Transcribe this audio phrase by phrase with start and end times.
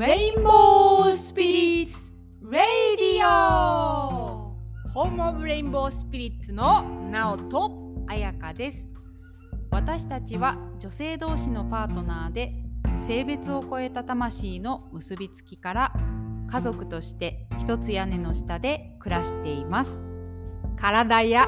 [0.00, 2.10] レインボースピリッツ・
[2.50, 4.56] レイディオ
[4.88, 7.70] ホームオブレインボースピリッツのナオと
[8.06, 8.88] 彩香です。
[9.70, 12.54] 私たちは女性同士のパートナーで
[12.98, 15.92] 性別を超えた魂の結びつきから
[16.50, 20.02] 家族として一つ屋根の下で暮らしています。
[20.76, 21.46] 体や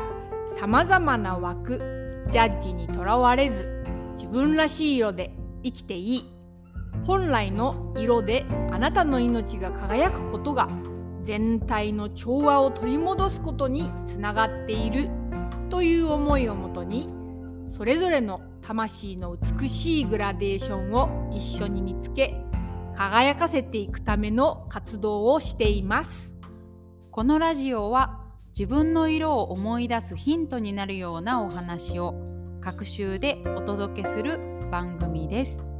[0.59, 3.67] さまざまな枠ジャッジにとらわれず
[4.13, 5.35] 自分らしい色で
[5.65, 6.42] 生きていい。
[7.05, 10.69] 本来の色であなたの命が輝くことが
[11.23, 15.09] 全体の調和を取り戻すことにつながっている
[15.71, 17.09] という思いをもとに
[17.71, 22.37] それぞれの魂の美しいグラデーションを一緒に見つけ
[22.95, 26.37] 輝かせていくための活動をしています
[27.11, 28.23] このラジオは
[28.57, 32.15] 自分の色を思い出すヒントになるようなお話を
[32.61, 34.39] 各週でお届けする
[34.71, 35.72] 番組です。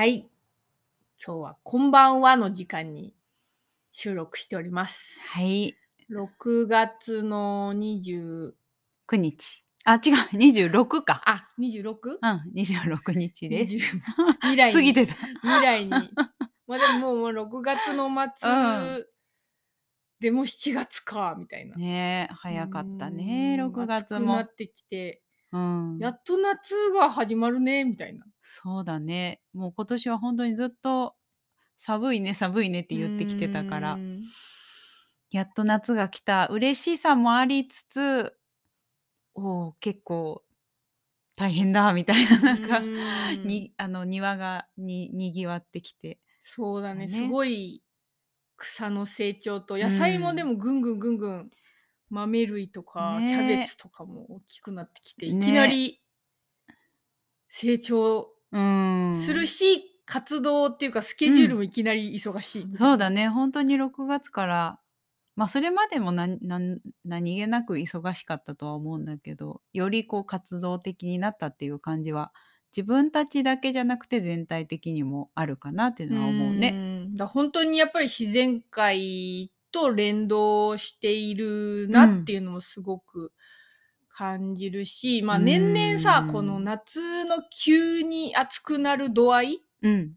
[0.00, 0.30] はい
[1.22, 3.14] 今日はこんばんはの時間に
[3.92, 5.76] 収録しておりますはい、
[6.10, 8.52] 6月の20
[9.06, 9.62] 9日。
[9.84, 11.20] あ、違う、26か。
[11.26, 11.92] あ 26?
[11.92, 13.74] うん、26日です。
[13.74, 13.78] 20
[14.40, 15.14] 未来に過ぎてた。
[15.42, 15.90] 未来に
[16.66, 19.06] まあでももうもう6月の末、うん
[20.20, 24.52] でも7月かみたいなねえ、早かったね、うん6月も暑くな。
[24.52, 28.24] ってきてうん、やっと夏が始まるねみたいな。
[28.42, 29.40] そうだね。
[29.52, 31.16] もう今年は本当にずっと
[31.76, 33.94] 寒いね、寒いねって言ってきてたから。
[33.94, 34.22] う、ん。
[35.30, 36.48] やっと夏が来た。
[36.48, 38.36] 嬉しさもありつつ、
[39.34, 40.42] おお、結構
[41.36, 43.46] 大変だ、みたいな、なんか、うん。
[43.46, 46.20] にあの庭がににぎわってきて。
[46.40, 47.06] そうだね。
[47.06, 47.08] ね。
[47.08, 47.82] すごい
[48.56, 51.50] 草の成長と野菜もでもぐんぐんぐんぐん
[52.10, 53.28] 豆類とかね。
[53.28, 56.00] キャベツとかも大きくなってきて、いねきなり
[57.48, 59.20] 成長うん。
[59.20, 64.80] するし、活動っていうかスケジュールもいきなり忙しいみたいな、そうだね、本当に6月から、
[65.36, 72.32] まあそれまでも何気なく忙しかったとは思うんだけど、よりこう活動的になったっていう感じは、
[72.76, 76.70] 自分たちだけじゃなくて全体的にもあるかなっていうのは思うね。
[76.70, 77.16] ん。
[77.16, 83.32] だ本当にやっぱり自然界と連動しているなっていうのもすごく
[84.08, 90.12] 感じるし、まあ年々さうんこの夏の急に暑くなる度合いうん。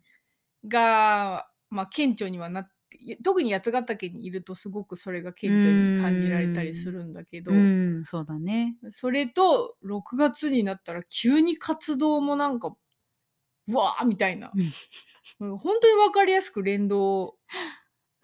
[0.68, 8.78] が、まあ、顕著にはなって特に八ヶ岳にいるとすごくそれが顕著に感じられたりするんだけど、うん、そうだね。
[8.90, 12.76] それと6月になったら急に活動もなんか
[13.68, 14.52] うわーみたいな、
[15.40, 15.58] うん。
[15.58, 17.36] 本当に分かりやすく連動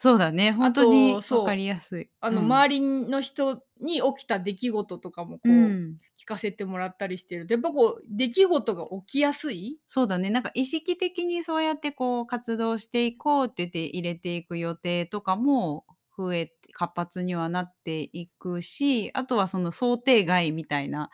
[0.02, 0.54] そうだね。
[0.54, 2.10] 本当にあとそうわかりやすい。
[2.22, 9.78] あの、うん周りの人に起きた出来事とかもこう、うん、聞かせてもらったりしてるとやっぱこう出来事が起きやすい？
[9.88, 10.30] そうだね。
[10.30, 15.86] なんか意識的にそうやってこう活動していこうって言って入れていく予定とかも
[16.18, 21.10] 増えて活発にはなっていくし、あとはその想定外みたいな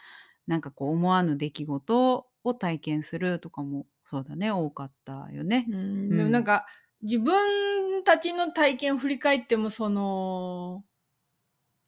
[0.46, 5.66] なんかこう思わぬ出来事を体験するとかもそうだね多かったよね。
[5.70, 6.68] うんでもなんか
[7.06, 10.84] 自分たちの体験を振り返ってもその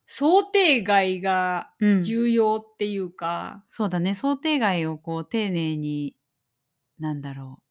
[0.06, 4.16] 想定外がうん、重要っていうか、そうだね。
[4.16, 6.16] 想定外をこう丁寧に
[7.00, 7.64] なんだろう。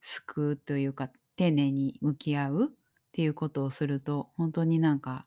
[0.00, 2.68] 救うというか丁寧に向き合うっ
[3.12, 5.26] ていうことをすると本当になんか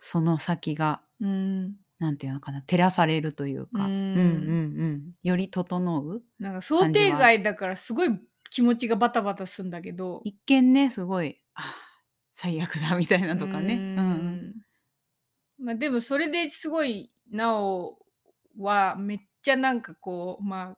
[0.00, 1.74] その先がうん。
[2.00, 3.88] なんていうのかな照らされるというか、うん。
[3.88, 5.12] うんうんうん。
[5.22, 8.08] より整うなんか想定外だからすごい
[8.54, 10.20] 気持ちがバタバタするんだけど。
[10.22, 11.74] 一見ねすごいあ
[12.34, 13.74] 最悪だみたいなとかね。
[13.96, 14.54] ううん。
[14.54, 14.54] ん
[15.58, 17.98] まあ、でもそれですごいなお
[18.58, 20.76] はめっちゃなんかこうまあ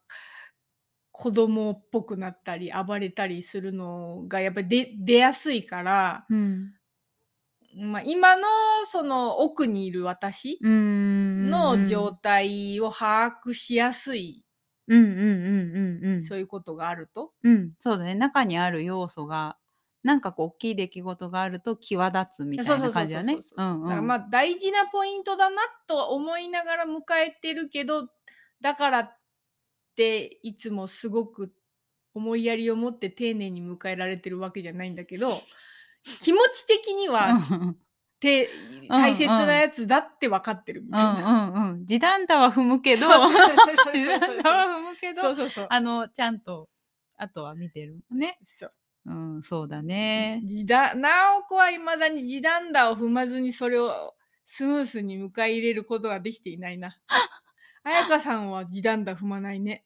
[1.13, 6.73] 子供っぽくなったり暴れたりするのがやっぱり出出やすいから、うん。
[7.79, 8.47] まあ、今の
[8.87, 11.51] その奥にいる私うん。
[11.51, 14.46] の状態を把握しやすい、
[14.89, 16.25] うんうんうんうんうん。
[16.25, 17.33] そういうことがあると？
[17.43, 19.59] うん、そうだね中にある要素が
[20.03, 23.39] なんかこう大きい出来事があると際立つみたいな感じだね。
[24.03, 28.09] まあ大事なポイントだなとは思いながら迎えてるけど
[28.61, 29.19] だからっ
[29.97, 31.53] ていつもすごく
[32.15, 35.43] 思いやりを持って丁寧に迎えられてるわけじゃないんだけど
[36.21, 37.77] 気持ち的にはうん
[38.21, 38.51] て
[38.89, 41.49] 大切なやつだって分かってるみうたいな。
[41.49, 46.69] んうんうん時短だは踏むけど時短だは踏むけどそうそうそう あのちゃんと
[47.17, 48.39] あとは見てるのね。
[48.59, 48.73] そう
[49.07, 50.41] うんそうだね。
[50.45, 54.15] 時短直子はいまだに時短打を踏まずにそれを
[54.47, 56.99] スムースに迎え入れることができていないな。
[57.85, 59.85] 彩香さんは地団打踏まないね。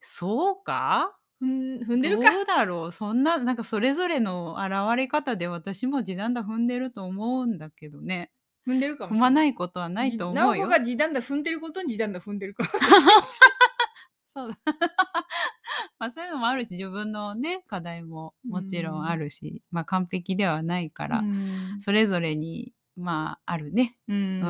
[0.00, 1.17] そうか？
[1.40, 2.32] 踏ん踏んでるか。
[2.32, 2.92] どうだろう。
[2.92, 8.30] そんななんかそれぞれの現れ方で私も地団打踏んでると思うんだけどね。
[8.66, 12.64] 踏んでるかも踏まないいことはないと思う直子よが地団打踏んでることに地団打踏んでるか。
[12.64, 12.70] も。
[14.28, 14.56] そうだ。
[15.98, 21.80] まあそういうのもあるし自分のね課題ももちろんあるし、まあ完璧ではないから、うん。
[21.80, 23.96] それぞれにまああるね。
[24.08, 24.40] ううん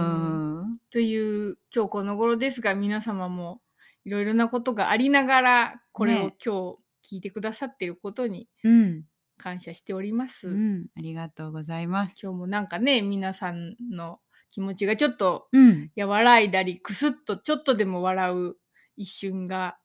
[0.72, 0.80] ん。
[0.90, 3.60] という今日この頃ですが皆様も
[4.08, 6.36] いろいろなことがありながらこれをね。
[6.42, 9.04] 今日聞いてくださっていることにうん、
[9.36, 10.48] 感謝しております。
[10.48, 12.14] うん、ありがとうございます。
[12.22, 14.20] 今日もなんかね皆さんの
[14.50, 15.90] 気持ちがちょっとうん。
[15.94, 18.56] 和らいだりクスッとちょっとでも笑う
[18.96, 19.76] 一瞬が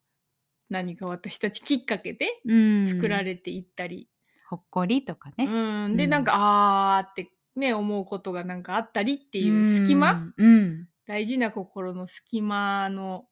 [0.69, 2.87] 何か私たちきっかけでうん。
[2.87, 4.07] 作られていったり、
[4.49, 6.09] ほっこりとかね、うん、で、うん。
[6.09, 10.87] なんかあーってね思うことがなんかあったりっていう隙間、うん、うん。
[11.05, 13.25] 大事な心の隙間の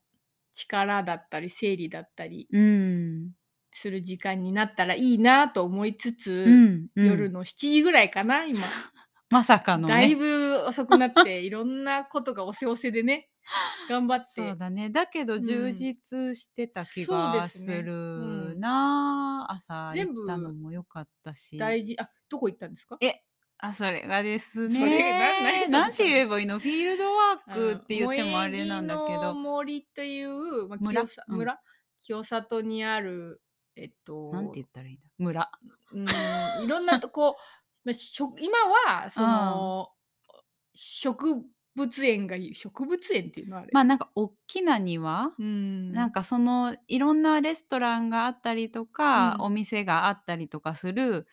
[0.54, 3.32] 力だったり整理だったりうん。
[3.74, 7.06] する時間になったらいいなと思いつつ、うんうん。
[7.06, 8.66] 夜の7時ぐらいかな今、
[9.30, 9.94] まさかのね。
[9.94, 13.30] だいぶ遅くなっていろんなことがおせおせでね
[13.88, 14.32] 頑張って。
[14.42, 14.90] そうだね。
[14.90, 15.44] だけどん。
[15.44, 18.60] 充実してた気がでするうん。
[18.60, 21.56] な、朝全部行ったのも良かったし。
[21.56, 22.98] 大事あどこ行ったんですか？
[23.00, 23.22] え
[23.64, 24.66] あそれがです。
[24.66, 29.34] ねそれがな何なんて言えばいいのフィールドワークって言ってもあれなんだけど。
[29.34, 31.02] 森という、まあ、村？
[31.28, 31.56] うん。
[32.04, 33.40] 清里にある
[33.76, 35.02] えっとなんて言ったらいいんだ？
[35.16, 35.50] 村？
[35.92, 36.02] うん
[36.64, 37.36] いろんなとこ
[37.84, 38.58] まあしょ今
[38.92, 39.90] はその
[40.74, 41.44] 植
[41.76, 45.92] 物園が植物園っていうのあれ、まあなんか大きな庭、うん。
[45.92, 49.44] なんかそのいろんなレストランがあったりとか、うん。
[49.46, 51.28] お店があったりとかする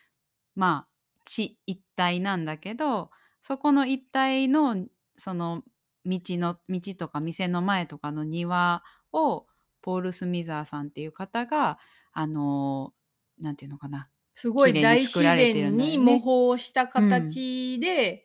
[0.55, 0.88] まあ
[1.29, 3.11] 地一帯なんだけど
[3.41, 4.87] そこの一帯の
[5.17, 5.63] その
[6.05, 8.83] 道の道とか店の前とかの庭
[9.13, 9.45] を
[9.81, 11.77] ポール・スミザーさんっていう方が
[12.13, 12.91] あの
[13.39, 18.23] なんていうのかなすごい大自然に模倣した形で、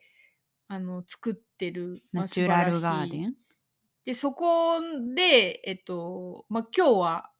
[0.67, 3.33] あの作ってる、まあナチュラルガーデン？
[4.05, 4.79] でそこ
[5.15, 7.31] でえっとまあ今日は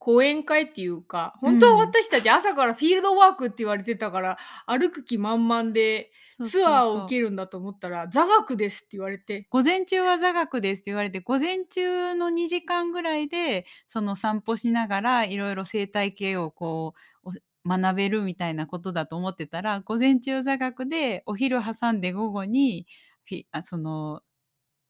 [0.00, 6.10] 講演会っていうか本当は私たち朝からフィールドワークって言われてたから、歩く気満々で
[6.48, 9.46] ツアーを受けるんだと思ったら座学ですって言われて。
[9.50, 16.94] 午前中は座学ですって言われて午前中の2時間ぐらいでその散歩しながらいろいろ生態系をこ
[17.24, 17.28] う
[17.66, 22.86] お学べるみたいなことだと思ってたら午前中座学でお昼挟んで午後に
[23.28, 24.22] フィあその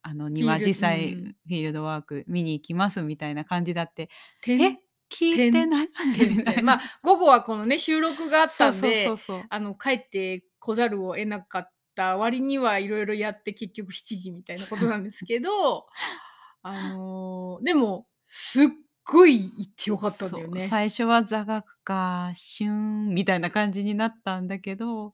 [0.03, 1.23] あの庭実際うん。
[1.23, 4.09] フィールドワーク見に行きますみたいな感じだって。
[4.47, 4.77] え
[5.11, 5.89] 聞いてない
[6.63, 15.87] まあ午後はこのね収録があったんでそうそうそうあの帰って来ざるを得なかった割にはいろいろやって結局7時みたいなことなんですけど
[16.63, 18.67] あのーでもすっ
[19.03, 20.67] ごい行ってよかったんだよね。
[20.69, 25.13] 最初は座学かシューンみたいな感じになったんだけど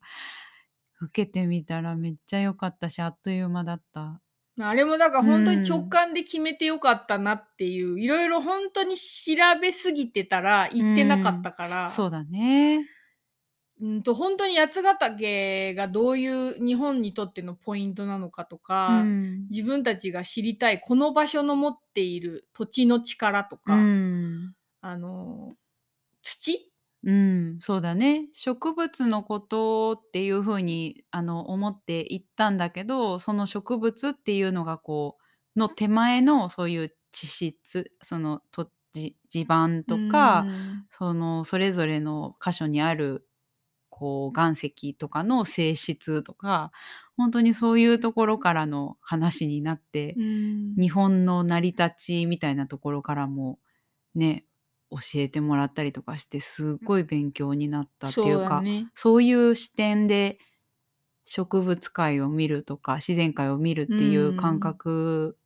[1.00, 4.22] 受けてみたらめっちゃ良かったしあっという間だった。
[4.59, 12.86] あれもだから本当にうん直感で決めてよかったなっていう、いろいろ本当に調べすぎてたら行ってなかったから、そうだね。
[13.80, 19.47] うんと本当に八ヶ岳がどういう日本にとってのポイントなのかとか、うん。
[19.49, 24.54] 自分たちが知りたいこの場所の持っている土地の力とか、うん。
[24.81, 25.54] あの
[26.23, 26.71] 土
[27.04, 28.27] うん、そうだね。
[28.33, 35.18] 植物のことっていうふうにあの思っていったんだけどその植物っていうのがこ
[35.56, 40.87] うの手前のそういう地質その土地地盤とか、うん。
[40.89, 43.27] そのそれぞれの箇所にある
[43.89, 46.71] こう岩石とかの性質とか
[47.18, 50.75] 本当にそういうところからの話になって、うん。
[50.80, 53.59] 日本の成り立ちみたいなところからも
[54.16, 54.45] ね
[54.90, 58.88] 教えてもらったりとかしてすっごい勉強になったっていうかだね。
[58.96, 60.40] そういう視点で
[61.26, 65.38] 植物界を見るとか自然界を見るっていう感覚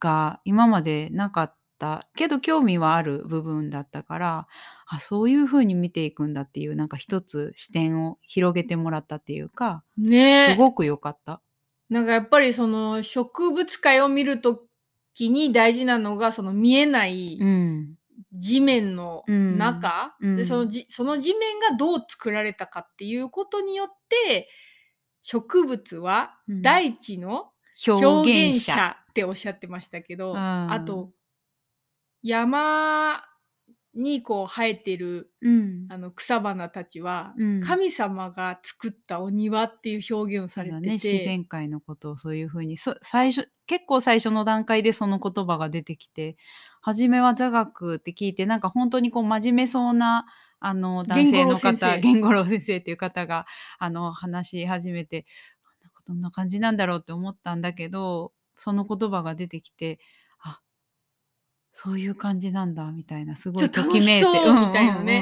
[0.00, 4.48] が今までなかったけど興味はある部分だったから
[4.86, 10.48] あそういう風に見ていくんだっていうなんか一つ視点を広げてもらったっていうかね。
[10.50, 11.40] すごく良かった。
[11.90, 14.64] なんかやっぱりその植物界を見ると
[15.14, 17.94] きに大事なのがその見えないうん
[18.32, 20.30] 地面の中、うん。
[20.30, 20.36] うん。
[20.36, 24.48] でそのじその地面がどう作られたかっていうことによって
[25.22, 26.62] 植物はうん。
[26.62, 27.50] 大地の
[27.86, 30.36] 表表現者っておっしゃってましたけど、うん。
[30.38, 31.10] あと
[32.22, 33.22] 山
[33.94, 35.86] にこう生えてるうん。
[35.88, 37.60] あの草花たちは、うん。
[37.60, 42.76] 神様が作ったお庭っていう表現をされてて、ね、自然界のことをそういうふうに。
[42.76, 46.36] そ最初結構最初の段階でその言葉が出てきて
[46.84, 50.26] 初めは座学って聞いてなんか本当にこう真面目そうな
[50.60, 53.46] あの男性の方源源五郎先生っていう方が
[53.78, 55.24] あの話し始めて
[55.82, 59.98] なんかどんな感じなんだろうって思ったんだけどその言葉が出てきて
[60.42, 60.60] あ
[61.72, 65.16] そういう感じなんだみたいなすごいとときめいて楽しそうみたいなね。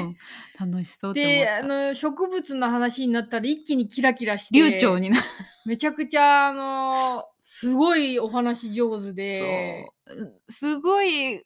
[0.59, 0.67] うんうん。
[0.67, 1.63] うん楽しそうって思であ。
[1.63, 5.23] の植物の話になったら一気にキラキラして流暢にな
[5.65, 9.87] めちゃくちゃあのすごいお話上手で。
[10.49, 11.45] すごい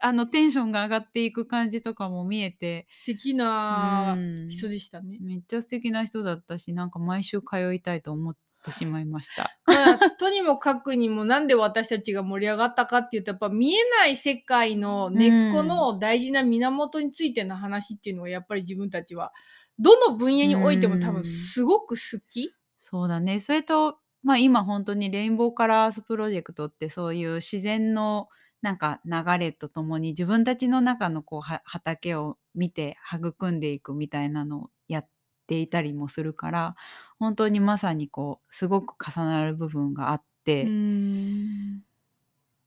[0.00, 5.18] あのテンションが上がっていく感じとかも見えて素敵なうん人でしたね。
[5.20, 9.50] めっちゃ素敵な人だったしなんか毎週通いたいと思ってしまいました。
[9.66, 19.32] まあ、とにもかくにもなんで私たちが盛り上がったかっていうとやっぱ見えない世界の根っこの大事な源についての話っていうのがやっぱり自分たちは
[19.78, 22.54] どの分野においても多分すごく好き。
[22.78, 28.28] そうだねそれと、まあ、今本当にレインボーカラースプロジェクトってそういう自然の
[28.62, 35.08] なんか流れとともに自分たちの中のこうは畑を見て育んでいくみたいなのをやっ
[35.46, 36.76] ていたりもするから
[37.18, 41.82] 本当にまさにこうすごく重なる部分があって、うん。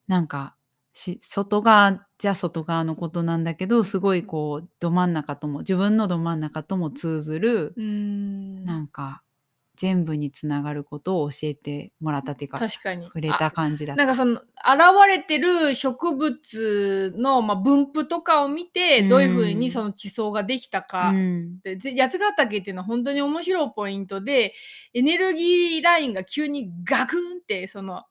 [0.07, 0.55] なんか
[0.93, 8.63] し外側じゃ外側のことなんだけどすごいこうど真ん中とも自分のど真ん中とも通ずる、うん。
[8.65, 9.23] なんか
[9.75, 13.06] 全部につながることを教えてもらったっていうか確かに。
[13.06, 14.06] 触れた感じだった。
[14.06, 14.44] なんかその現
[15.08, 19.10] れてる植物の、まあ、分布とかを見てうん。
[19.10, 21.60] どういうふうにその地層ができたか、うん。
[21.62, 24.53] でぜ八ヶ岳っていうのは本当に面白いポイントで
[24.94, 28.03] エネルギーラインが急にガクンってその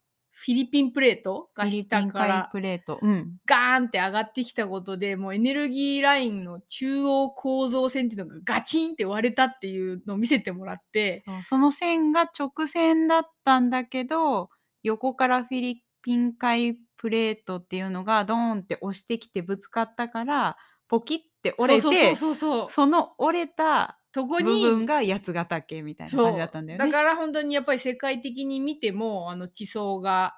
[0.42, 14.50] フィリピンプレートが下からプレート、うん、ガーンって上がってきたことでもうエネルギーラインの中央構造線っていうのがガチンって割れたっていうのを見せてもらってその線が直線だったんだけど
[14.82, 20.56] 横からフィリピン海プレートっていうのがドーンって押してきてぶつかったから
[20.88, 26.84] ポキって折れてそうそうそうそうその折れた部そこに分が八ヶ岳みたいな感じだったんだよね。
[26.84, 30.34] だから本当にやっぱり世界的に見てもあの地層が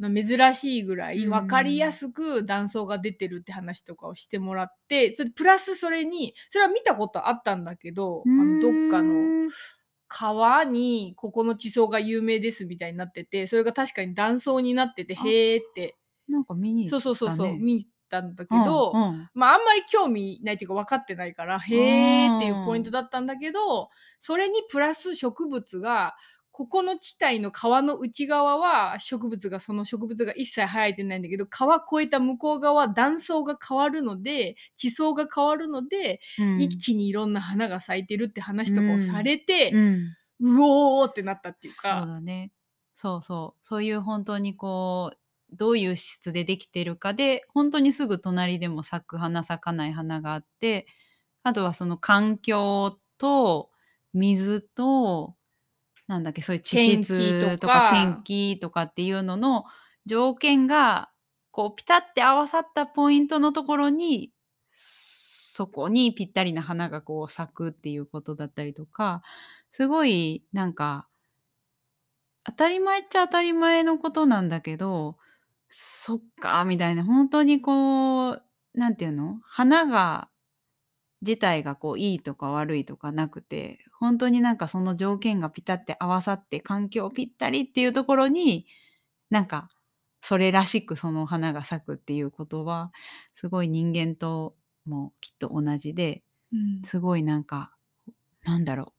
[0.00, 1.30] あの珍しいぐらいうん。
[1.30, 9.50] 分かりやすく断層が出てるって話とかをしてもらってそれプラスそれにそれは見たことあったんだけどあのどっかの
[10.06, 15.96] 川にここの地層が有名ですみたいになっててそれが確かに断層になっててあへーって。
[16.28, 19.30] なんか見に行った、ね、そうそうそうそう見たんだけうんど、うん。
[19.34, 26.14] まああんまり興味ないっていうか分かってないからへーっていうポイントだったんだけどそれにプラス植物が
[26.52, 36.58] ここの地帯の川の内側は植物がその植物が一切生えてないんだけど川越えた向こう側断層が変わるので地層が変わるので、うん。
[36.60, 40.16] 一気にいろんな花が咲いてるって話とかをされてう、ん。
[40.40, 42.06] うおーってなったっていうそうか。
[42.06, 42.52] だね。
[42.96, 43.66] そうそう。
[43.66, 45.18] そういう本当にこう
[45.56, 50.86] どういう質でできてるかで本当にすぐ隣でも咲く花咲かない花があって
[51.42, 53.70] あとはその環境と
[54.12, 55.34] 水と
[56.06, 58.82] なんだっけそういう地質とか天気とか。
[58.82, 59.64] っていうのの
[60.06, 61.10] 条件が
[61.50, 64.30] こうピタッて合わさったポイントのところに
[64.72, 69.22] そこにぴったりな花がこう咲くっていうことだったりとか
[69.72, 71.08] すごいなんか
[72.44, 75.16] 当たり前っちゃ当たり前のことなんだけど
[75.70, 77.04] そっかみたいな。
[77.04, 78.42] 本当にこう
[78.74, 79.40] なんていうの？
[79.44, 80.28] 花が
[81.22, 88.66] 自体がこういいとか悪いとかなくて本当になんかその条件がピタって合わさって環境ぴったりっていうところに
[89.30, 89.68] なんか
[90.22, 92.92] それらしくその花が咲くっていうことは
[93.34, 94.56] すごい人間と
[94.86, 96.82] もきっと同じでうん。
[96.84, 97.76] すごいなんか
[98.44, 98.92] なんだろうう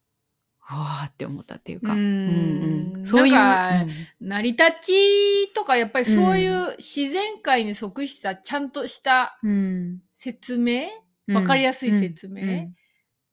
[0.76, 2.00] わーって思ったっていうか、うん。
[2.00, 3.86] うんそういう、なんか
[4.22, 4.28] うん。
[4.28, 10.02] 成り立ちとかやっぱりそういう自然界に即したちゃんとしたうん。
[10.16, 10.88] 説明、
[11.34, 12.70] わかりやすい説明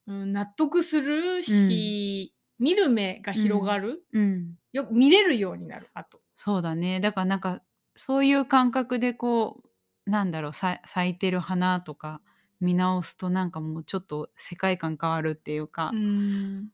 [0.06, 0.32] うん。
[0.32, 4.22] 納得するし、見る目が広がる、うん。
[4.22, 4.54] うん。
[4.72, 6.20] よく見れるようになるあと。
[6.36, 7.00] そうだね。
[7.00, 7.62] だからなんか
[7.96, 9.62] そういう感覚でこ
[10.06, 12.20] うなんだろうさ咲いてる花とか
[12.60, 16.68] 見直すとなんかもうちょっと世界観変わるっていうか、うん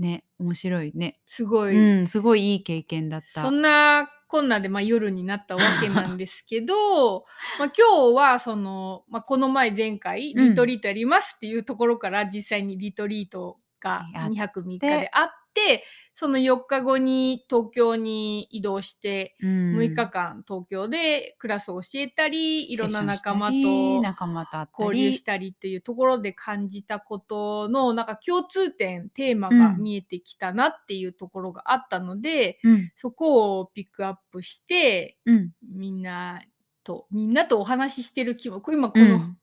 [0.00, 1.20] ね面白いね。
[1.26, 3.42] すごい、うんすごいいい経験だった。
[3.42, 7.24] そんなこんなで、まあ、夜になったわけなんですけど
[7.58, 10.48] まあ今日はその、まあ、この前前回うん。
[10.50, 19.78] リトリートやりますっていうところから実際にリトリートがやっ2泊3日であっってその4日後に東京に移動してうん。
[19.78, 32.92] 6日間東京でクラスを教えたりいろんな仲間と仲間と交流したりっていうところで感じたことのなんか共通点テーマが見えてきたなっていうところがあったので、うん。
[32.96, 35.52] そこをピックアップしてうん。
[35.74, 36.42] みんな
[36.84, 39.38] とみんなとお話ししてる気もこれ今この、うん。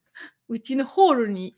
[0.48, 1.56] うちのホールに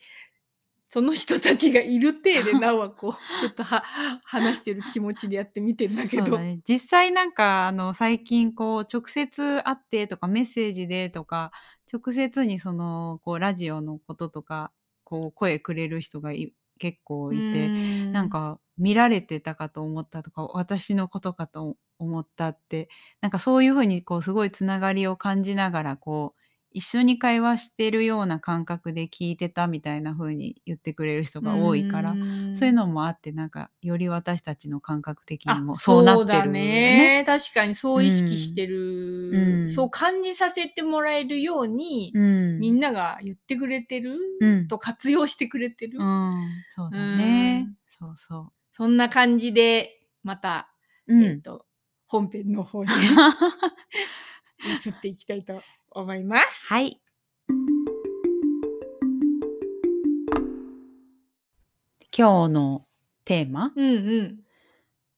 [0.92, 3.84] その人たちがいる体で なおはこうちょっとは
[4.24, 6.36] 話してる気持ちでやってみてんだけど。
[6.36, 11.52] ね、実際なんかあの最近こう直接会ってとかメッセージでとか
[11.92, 14.72] 直接にそのこうラジオのこととか
[15.04, 22.88] こう声くれる人がい結構いて、うんなんか見られてたかと思ったとか私のことかと思ったって
[23.20, 26.39] なんかそういうふうにこうすごいつながりを感じながらこう
[26.72, 32.56] 一緒に会話してるような感覚で聞いてたみたいな風に言ってくれる人が多いから、ん。
[32.56, 37.24] そういうのもあってなんかより私たちの感覚的にあもそうなってだるよね。
[37.26, 39.68] 確かにそう意識してる、うん。
[39.68, 44.68] そう感じさせてもらえるように、うん、みんなが言ってくれてる、うん。
[44.68, 47.66] と活用してくれてる、うん、そうだね。
[47.66, 47.76] うん。
[47.88, 50.70] そうそそんな感じでまた、
[51.08, 51.14] う。
[51.14, 51.24] うん。
[51.24, 51.66] えっと
[52.10, 52.90] 本編の方に
[54.84, 56.66] 移っていきたいと思います。
[56.66, 57.00] はい。
[62.16, 62.86] 今日の
[63.24, 63.72] テーマ？
[63.74, 64.40] うんうん。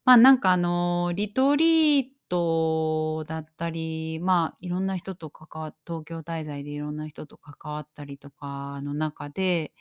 [0.05, 9.73] まあなんかあのリトリートだったりまあいろんな人と関わ東京滞在でいろんな人と関わったりとかの中で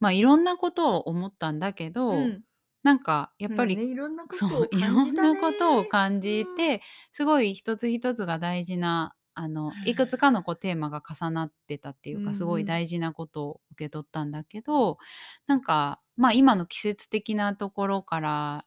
[0.00, 2.42] まあいろんなことを思ったんだけど、うん
[2.82, 3.86] なんかやっぱり、うんね。
[3.90, 4.86] いろんなことを感じたね。
[4.86, 6.82] いろんなことを感じて、
[7.12, 14.98] すごい一つ一つが大事なあのいくつかのこうテーマが重なってたっていうか、すごい大事なことを受け取ったんだけど
[15.46, 18.64] なんかまあ今の季節的なところから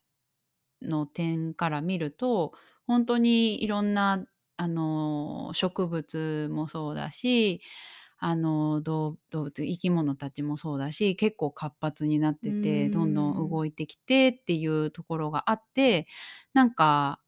[0.81, 2.53] の点から見ると
[2.87, 4.23] 本当にいろんな
[4.55, 7.61] あの植物もそうだし
[8.23, 13.49] あの動動物生き物たちもそうだし結構活発になっててうんどんどん。
[13.49, 16.07] 動いてきてっていうところがあって
[16.53, 17.21] なんか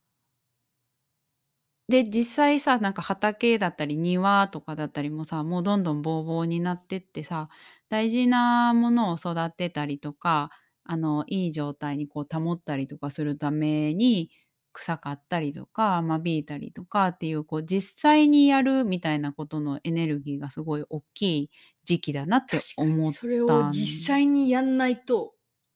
[1.89, 7.49] で実際さなんか畑だったり庭とかだったりもさもうどんどんボーボーになってってさ
[7.89, 10.49] 大事なものを育てたりとか
[10.85, 14.31] あのいい状態にこう保ったりとかするために
[14.73, 21.51] 草刈ったりとか間引いたりとかっていうこう実際にやるみたいなことのエネルギーがすごい大きい
[21.85, 25.35] 時期だなって思ったそれを実際にやんないと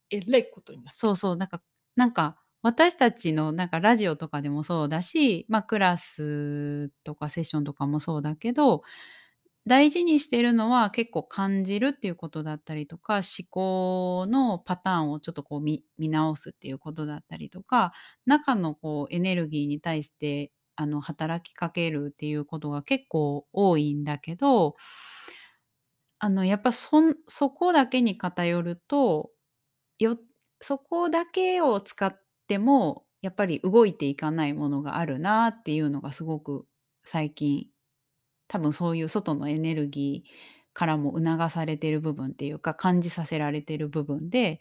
[0.10, 0.98] えらいことになる。
[0.98, 1.62] そうそうなんか
[1.96, 8.82] なんか私たちのなんかラジオとかでもそうだし、まあ、クラスとかセッションとかもそうだけど
[9.68, 17.92] 大事にしてるのは結構感じるっていうことだったりとか思考のパターンをちょっとこう見直すっていうことだったりとか
[18.26, 24.76] 中のこうエネルギーに対してあの働きかけるっていうことが結構多いんだけど
[26.20, 29.32] あのやっぱそそこだけに偏ると
[30.00, 30.18] よ
[30.62, 36.66] そこだけを使ってもやっぱり動いていかないものがあるなっていうのがすごく
[37.06, 37.68] 最近
[38.48, 40.30] 多分そういう外のエネルギー
[40.74, 44.60] からも促されてる部分っていうか感じさせられてる部分で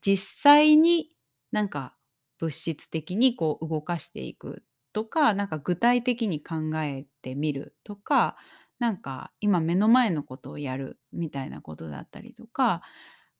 [0.00, 1.10] 実際に
[1.52, 1.94] なんか
[2.38, 8.36] 物質的にこう動かしていくとかなんか具体的に考えてみるとか
[8.78, 12.82] なんか今目の前のことをやるみたいなことだったりとか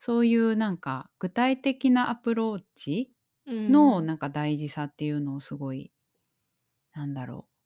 [0.00, 3.12] そういうなんか具体的なアプローチ
[3.46, 5.92] のなんか大事さっていうのをすごい、
[6.92, 7.57] なんだろう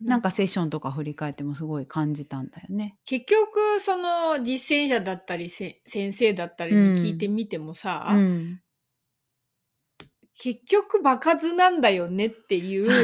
[0.00, 2.96] なんかセッションとか振り返ってもすごい感じたんだよね。
[3.04, 8.60] 結局その実践者だったりせ先生だったりに聞いてみてもさ、うん、
[10.38, 12.94] 結局場数なんだよねっていそう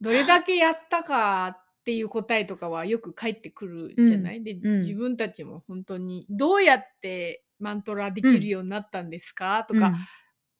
[0.00, 4.80] どれだけやったかっていう答えとかはよく返ってくるじゃない、で、うん。
[4.82, 9.92] 自分たちも本当にどうやってマントラできるようになったんですか、とか、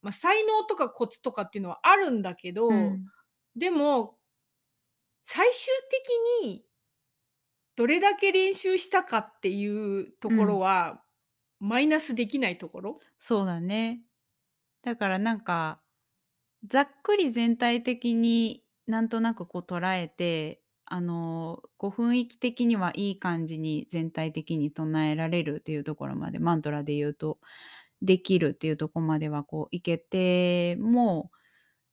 [0.03, 3.05] まあ、才能とかコツとかっていうのはあるんだけど、うん。
[3.57, 4.17] でも
[5.29, 5.73] 最終
[6.41, 6.65] 的に
[7.75, 11.03] どれだけ練習したかっていうところは、
[11.59, 13.01] マイナスできないところ？
[13.19, 14.03] そうだね。
[14.83, 15.81] だからなんか
[16.69, 27.41] ざっくり全体的になんとなくこう捉えてあのこう雰囲気的にはいい感じに全体的に唱えられるっていうところまでマントラで言うと
[28.01, 31.33] できるっていうところまではこういけても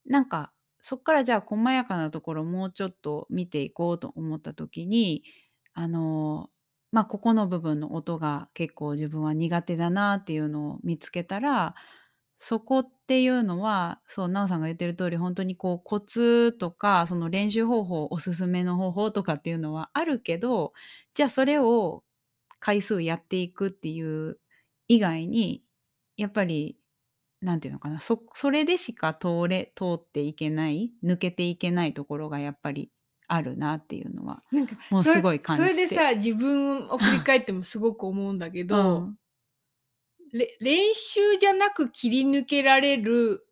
[0.06, 0.53] なんか
[0.84, 5.24] そっからじゃあ細やかなところもうちょっと見ていこうと思った時に
[5.74, 6.50] あの
[6.92, 11.74] まあここの部分の音が結構自分は苦手だなっていうのを見つけたら
[12.40, 20.74] そこっていうのはそう奈緒さんが言ってる通り本当にこうコツとかその練習方法おすすめの方法とかっていうのはあるけど
[21.14, 22.04] じゃあそれを
[22.60, 24.40] 回数やっていくっていう
[24.90, 25.64] 以外に
[26.18, 26.78] やっぱり
[27.44, 32.90] なんていうのかなそそれでしか通れ通っていけない抜けていけないところがやっぱり
[33.28, 35.72] あるなっていうのはなんかもうすごい感じて。
[35.74, 39.18] それでさ自分を振り返ってもすごく思うんだけうど、ん。
[40.32, 43.46] れ練習じゃなく切り抜けられる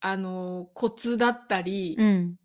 [0.00, 2.36] あのコツだったり、うん。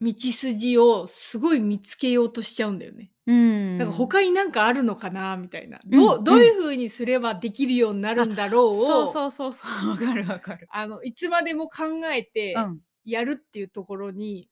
[0.00, 3.10] 道筋をすごい見つけようとしちゃうんだよね。
[3.26, 5.80] うんなんか他になんかあるのかなみたいな。
[5.84, 10.68] うんどうどういう風にすればできるようになるんだろうを、そうそうそうそうわかるわかる。
[10.70, 11.84] あのいつまでも考
[12.14, 14.48] えてうんやるっていうところに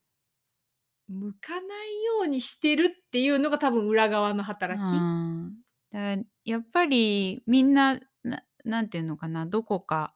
[1.08, 4.84] 向かないようにしてるっていうのが多分裏側の働き。
[4.86, 5.52] うん
[5.92, 10.14] だやっぱりみんなななんていうのかなどこか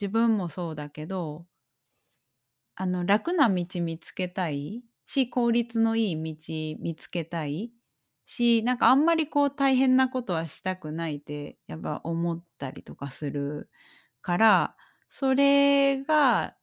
[0.00, 1.46] 自分もそうだけど
[2.74, 7.72] あの楽な道見つけたいし効率のいい道見つけたい。
[8.26, 13.70] しなんかあんまりこう大変なことはしたくないってやっぱ思ったりとかする
[14.22, 14.76] から
[15.10, 16.56] それが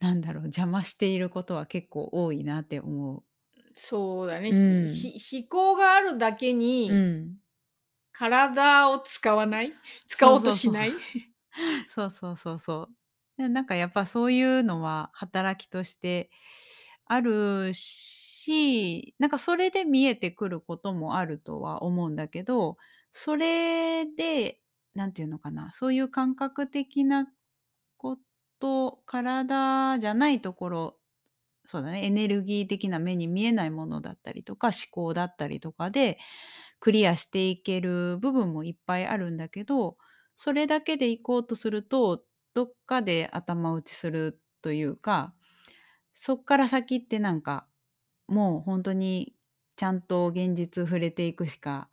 [0.00, 3.24] なんだろう邪魔していることは結構多いなって思
[3.76, 5.08] そうだね、うん。
[5.12, 6.52] しし思考があるだけ
[6.86, 6.92] う。
[6.92, 7.38] に、うん。
[8.14, 9.80] 体を使わない？
[10.06, 10.94] 使おうとしない？
[11.88, 12.97] そうそうそうそう。
[13.38, 16.30] なんかやっぱそういうのは働きとして
[17.06, 22.76] あるし、なんかそれで見えてくることもあるとは思うんだけど、
[23.12, 24.60] それで、
[24.94, 27.26] なんていうのかな、そういう感覚的な
[27.96, 28.18] こ
[28.60, 30.98] と、体じゃないところ、
[31.66, 36.18] そうだね、エネルギー的な目に見えないものだったりとか、思考だったりとかで、
[36.80, 39.98] クリアしていける部分もいっぱいあるんだけど、
[40.36, 42.24] それだけで行こうとすると、
[42.58, 45.32] どっかで頭打ちするというか、
[46.16, 47.68] そっから先ってなんか、
[48.26, 49.32] もう本当に
[49.76, 51.88] ちゃんと現実触れていくしか、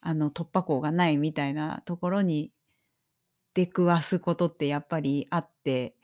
[0.00, 2.50] あの突破口がないみたいなところに
[3.54, 5.94] 出くわすことってやっぱりあって、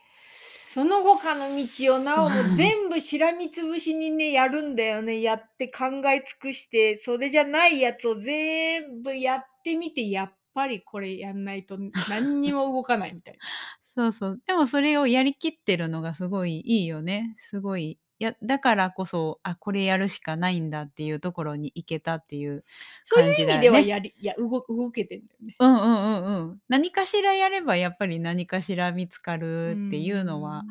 [0.65, 5.21] その他の道をなおも全部しらみつぶしにねやるんだよね。
[5.21, 11.77] やって考え尽くしてそれじゃないやつを全部やってみてやっぱりこれやんないと
[12.09, 13.39] 何にも動かないみたいな。
[13.95, 14.41] そうそう。
[14.45, 17.35] でもそれをやりきってるのがすごいいいよね。
[17.49, 17.97] すごい。
[18.19, 22.63] やだからこそ、あ、これやるしかないんだっていうところに行けたっていう
[23.03, 23.87] そういう意味では感じだよね。
[23.87, 25.55] やりいや動動けてんだよね。
[25.59, 26.61] うんうんうんうん。
[26.69, 30.63] 何かしらやればやっぱり何かしら見つかるっていうのは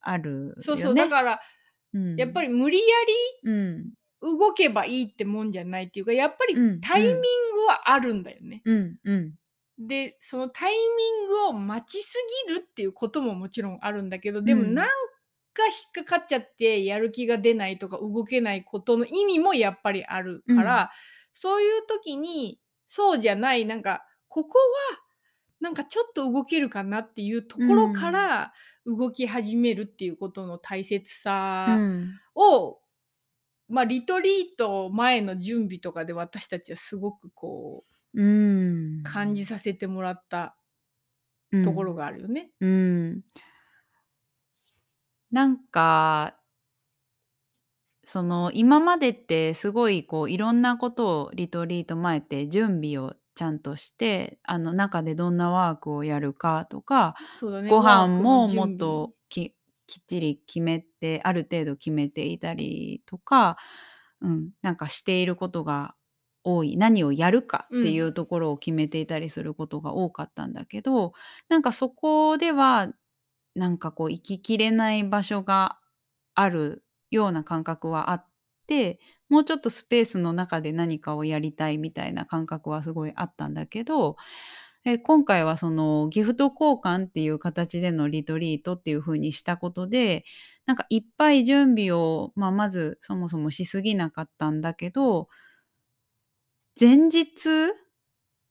[0.00, 0.52] あるよね。
[0.60, 1.40] そうそうだから
[1.94, 2.84] うん、やっぱり無理や
[3.44, 7.20] うんり動けばいいってもんじゃないっていうかやっぱりうんタイミング
[7.66, 8.62] はあるんだよね。
[8.64, 9.34] うんうん
[9.78, 12.16] でそのタイミングを待ちす
[12.48, 14.74] ぎるっていうことももちろんあるんだけどでもうん。
[14.74, 14.86] なん
[15.54, 20.90] か引っかかっちゃってやる気が出ないとか動けないことの意味もやっぱりあるから、
[21.34, 24.98] そういう時にそうじゃないなんかここは
[25.60, 28.52] なんかちょっと動けるかなっていうところから
[28.86, 32.20] 動き始めるっていうことの大切うさん。
[32.34, 32.78] を、
[33.68, 40.56] まあリトリート前の準備とかで私たちはすごくこうんう感じさせてもらった
[41.64, 42.50] ところがあるよね。
[42.60, 43.22] うん。
[45.30, 46.38] なんか、
[48.04, 57.16] その今までってすごいこういろんなことをリトリート前って準備をちゃんとしてあの中でどんなワークをやるかとか
[57.60, 59.54] ねご飯ももっとき
[59.86, 63.58] きっちり決めてある程度決めていたりとか、
[64.22, 65.94] うん、なんかしていることが
[66.56, 71.12] 多い何をやるかっていうところを決めていたりすることが多かったんだけど、
[71.48, 72.92] なんかそこでは
[73.54, 75.78] なんかこう行ききれない場所が
[76.34, 78.26] あるような感覚はあっ
[78.66, 84.16] てもうちょっとスペースの中で何かをやりたいみたいな感覚はすごいあったんだけど
[84.84, 90.24] え今回はそのギフト交換っていう形でのリトリートっていう風にしたことで
[90.66, 95.28] なんかいっぱい準備を、まあ、まずそもそもしすぎなかったんだけど
[96.80, 97.72] 前日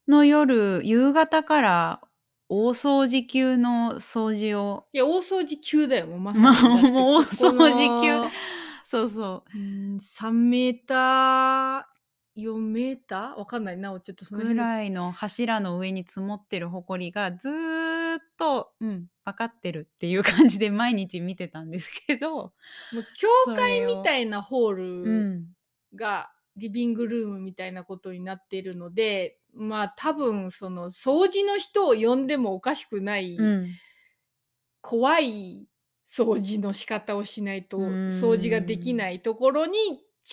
[0.08, 2.02] の夜夕方から
[2.50, 4.86] 大掃除級の掃除を。
[4.94, 8.34] いや大掃除級だよもうまさまにもう大掃除級。
[8.86, 9.58] そうそう。
[9.58, 13.40] うん3メーター4メーター？
[13.40, 13.78] わかんない。
[13.78, 22.54] なちょっとそのぐらいの柱の上に積もってる埃がずーっと、うん、分かってるっていう感じで毎日見てたんですけど、
[22.94, 25.48] もう教会みたいなホーうルん、
[25.96, 33.68] がリビングルームみたいなことになっているのでまあ多分その掃除の人を呼んでもおかしくない、うん
[34.90, 35.68] 怖い
[36.08, 39.78] 掃除の仕方をしないと掃除ができないところに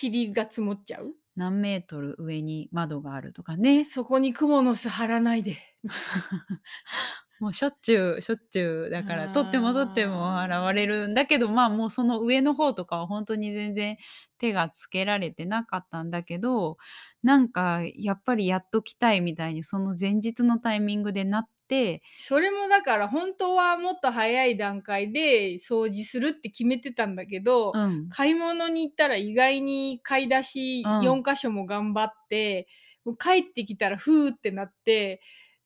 [0.01, 1.11] 塵が積もっちゃう。
[1.35, 5.57] 何メートル上に窓があるとかねそこに蜘蛛の巣張らないで。
[7.39, 13.97] もうしょっちゅうしょっちゅうだから取っても取っても現れるんだけどまあもうその上の方とかは本当に全然
[14.37, 16.77] 手がつけられてなかったんだけど
[17.23, 28.15] なんかやっぱりやっときたいみたいにその前日のタイミングでなってそれもだから本当はもっと早い段階で掃除するって決めてたんだけど、うん。
[28.15, 30.91] 買い物に行ったら意外に買い出しうん。
[30.99, 32.67] 4箇所も頑張って、
[33.03, 35.21] もう帰ってきたらふーってなって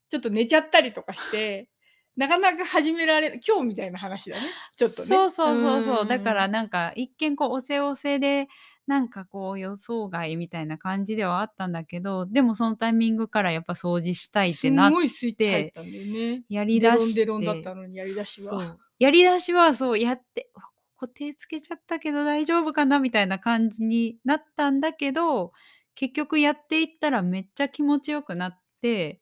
[0.09, 1.69] ちょっと寝ちゃったりとかして
[2.17, 4.41] なかなか始められ今日みたいな話だね
[4.75, 5.07] ちょっとね。
[5.07, 8.47] そうそうそうそうだからんなんか一見こうおせおせで
[8.87, 16.43] なんかこう予想外みたいな感じではあったんだけどでもそのタイミングからやっぱ掃除したいっすてなっんごいスイッチ入ったんだよね。
[16.49, 18.59] やりデロンだしてデロンだったのにやりだしは。
[18.59, 20.65] そうやりだしはそうやってうわ
[20.97, 25.53] ここ手つけちゃったけど大丈夫かなみたいな感じになったんだけど
[25.95, 28.58] 結局やっていったらめっちゃ気持ちよくなって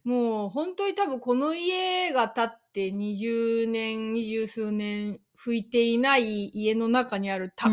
[0.04, 7.72] もう本当に多分この家が建って20年二十数年拭いていない家の中にある高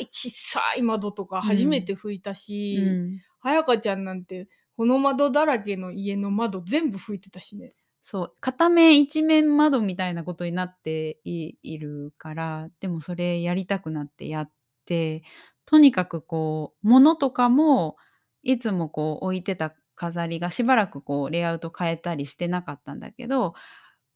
[0.00, 3.20] い小さい窓とか初めて拭いたし、うん。
[3.42, 7.74] 彩香ちゃんなんてこの窓だらけの家の窓全部拭いてたしね。
[8.02, 8.32] そう。
[8.40, 14.50] 片面一面窓みたいなことになっていいるからでもそれやりたくなってやっ
[14.86, 15.22] て
[15.66, 17.96] とにかくこう物とかも
[18.42, 23.54] いつもこう置いてた飾りがしばらくこうレイアウト変えたりしてなかったんだけど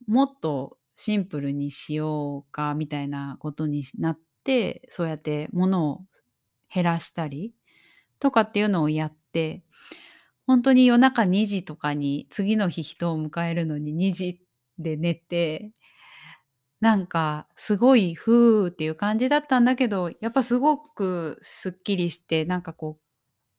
[0.07, 6.03] もっとシンプルにしようかみたいなことになってそうやって物を
[6.73, 7.55] 減らしたり
[8.21, 9.63] とかっていうのをやって
[10.47, 14.41] 本当に夜中2時とかに次の日人を迎えるのに2時
[14.79, 15.73] で寝て
[16.81, 23.00] なんかすごいふーっていう感じだったんだけどやっぱすごくすっきりしてなんかこう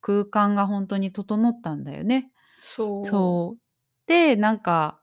[0.02, 2.30] 空間が本当に整ったんだよね。
[2.60, 3.04] そう。
[3.06, 3.62] そう
[4.06, 5.00] でなんか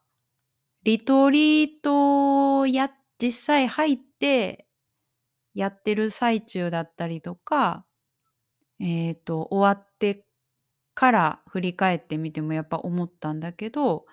[0.84, 4.68] リトリートや実際入って
[5.56, 7.86] やってる最中だったりとか
[8.80, 10.26] えっ、と終わって
[10.94, 14.06] から振り返ってみてもやっぱ思ったんだけど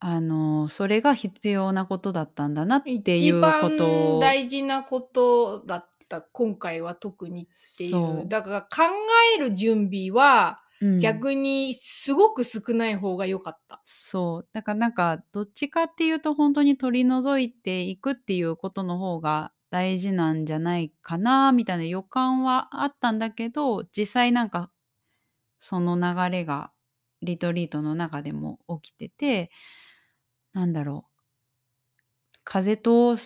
[0.00, 8.24] あのそれが必要なことだったんだなってい一うこ番とを大事なことだった今回は特にっていそう。
[8.24, 8.68] うだから考
[9.36, 11.18] える準備はうん。
[11.18, 13.84] 逆にすごく少ない方が良かった。
[13.84, 14.48] そう。
[14.52, 24.70] だからなんかどっちかっていうと本当に取り除いていくっていうことの方が大事なんじゃないかなみたいな予感はあったんだけど実際なんか
[25.58, 26.72] その流れが
[27.22, 29.50] リトリートの中でも起きてて
[30.52, 31.18] なんだろう。
[32.44, 33.16] 風通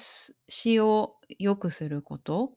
[0.48, 2.56] しを良くすること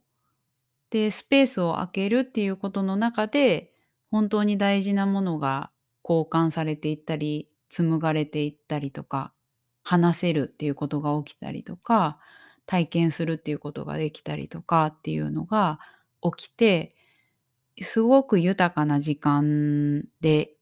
[0.96, 3.74] でスペースを空けるっていうことの中で
[4.12, 5.70] 本当に大事なものが
[6.10, 9.34] 交換されていったり紡がれていったりとか
[9.84, 12.18] 話せるっていうことが起きたりとか
[12.66, 15.82] 体験するっていうことができたりとかっていうのが
[16.22, 16.96] 起きて
[17.82, 20.54] すごく豊かな時間で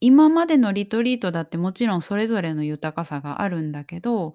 [0.00, 4.34] 今までのリトリートだってもちろんそれぞれの豊かさがあるんだけど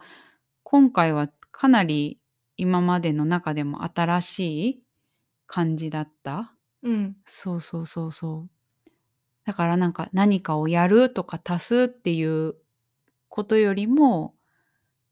[0.63, 2.19] 今回はかなり
[2.57, 4.83] 今までの中でも新しい
[5.53, 6.53] 感じだった？
[6.81, 8.49] うん、そうそうそうそう。
[9.43, 12.55] だからなんか何かをやるとか足すっていう
[13.27, 14.33] ことよりも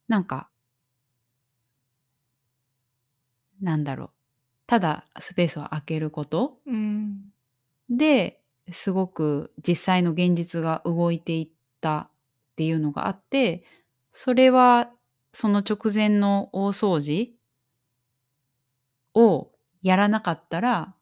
[0.08, 0.50] なんか
[3.62, 4.10] なんだろう
[4.66, 7.34] ただスペースを空けることうん、
[7.90, 8.40] で
[8.72, 11.50] すごく実際の現実が動いていっ
[11.82, 12.10] たっ
[12.56, 13.66] ていうのがあって
[14.14, 14.90] それは
[15.34, 17.36] その直前の大掃除
[19.16, 20.94] をやらなかったら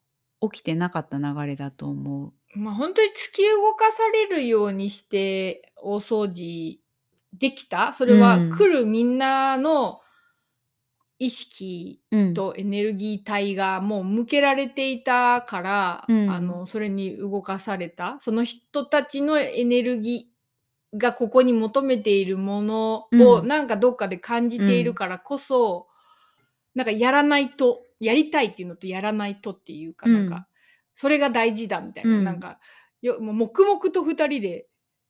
[0.42, 2.34] 起きてなかった流れだと思う。
[2.60, 6.80] まあ本当に突き動かされるようにして大掃除
[7.34, 7.94] できた？
[7.94, 8.52] それはうん。
[8.52, 10.00] 来るみんなの
[11.20, 12.34] 意識うん。
[12.34, 16.30] とエネルギー体がもう向けられていたから、うん。
[16.30, 18.18] あのそれに動かされた？
[18.20, 23.48] その人たちのエネルギーがここに求めているものをうん。
[23.48, 25.88] なんかどっかで感じているからこそ、
[26.76, 30.30] なんかやらないとやりたいっていうのとやらないとっていうか、うんなん。
[30.30, 30.48] か
[30.94, 32.24] それが大事だみたいな、うん。
[32.24, 32.60] なんか
[33.02, 34.68] よもう黙々と2人で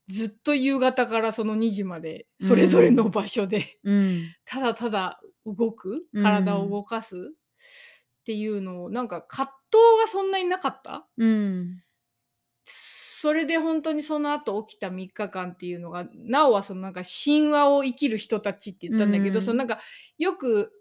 [0.08, 4.34] ずっと夕方からその2時までそれぞれの場所で、うん。
[4.46, 6.24] ただただ動くうん。
[6.24, 11.08] 体を動かすっていうのをなんか葛藤がそんなになかった？
[11.18, 11.84] うん。
[12.66, 19.46] それで本当にその後起きた3日間っていうのがなおはそのなんか神話を生きる人たちって言ったんだけど、うん。
[19.46, 19.80] そのなんか
[20.18, 20.72] よく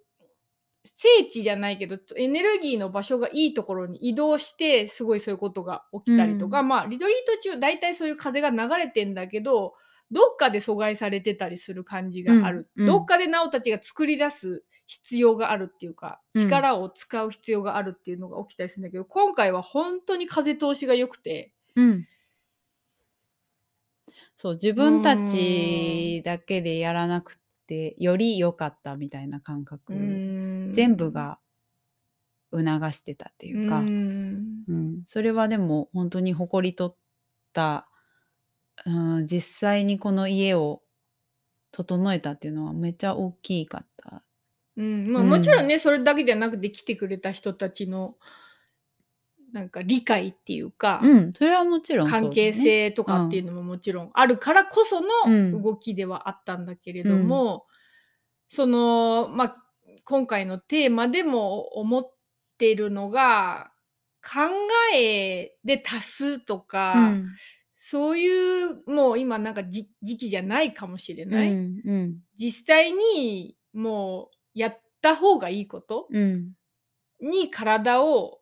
[0.86, 9.74] 聖地じゃないけどエネルギーの場所がいいところに移動してすごいそういうことが起きたりとか、うまあリトリート中大体そういう風が流れてんだけど
[10.10, 12.84] どっかで阻害されてたりする感じがある、うん。
[12.84, 16.42] うんどっかでなおたちが作り出す必要があるっていうかうん。
[16.42, 21.52] 力を使う必要があるっていうのが起きたりするんだけど、今回は本当に風通しが良くて。
[21.74, 22.06] うん。
[24.36, 31.38] そう、自分たちだけでやらなくて、より良かったみたいな感覚、全全部が
[32.52, 34.64] 促してたっていうか、うん。
[34.68, 36.96] うん、それはでも本当に誇り取っ
[37.52, 37.88] た、
[38.84, 40.82] うん、実際にこの家を
[41.72, 44.22] 整えたっていうのはめっちゃ大きかった。
[44.76, 45.12] うん。
[45.12, 48.16] まあ、うんもちろんねそれだけじゃなくて来てくれた人たちの
[49.56, 52.12] なんか理解っていうか、うん、それはもちろんね。
[52.12, 55.52] 関係性とかっていうのももちろんあるからこそうん。
[55.52, 57.64] の動きではあったんだけれども、
[58.48, 59.56] そのまあ
[60.04, 62.14] 今回のテーマでも思っ
[62.58, 63.72] てるのが
[64.22, 64.40] 考
[64.94, 67.28] えで足すとか、うん。
[67.78, 72.18] そういうもう今なんかじ時期じゃないかもしれない、うんうん。
[72.34, 76.52] 実際にもうやった方がいいことうん。
[77.22, 78.40] に体を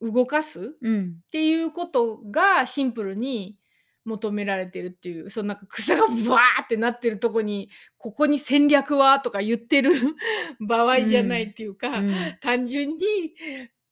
[0.00, 0.60] 動かす？
[0.60, 1.16] っうん。
[1.30, 3.58] ていうことがシンプルに
[4.04, 9.18] 求められてるっていうそのなんか草がブワーってなってるとこにここに戦略は？
[9.20, 9.94] とか言ってる
[10.60, 12.14] 場合じゃないっていうか、うん。
[12.40, 12.96] 単純に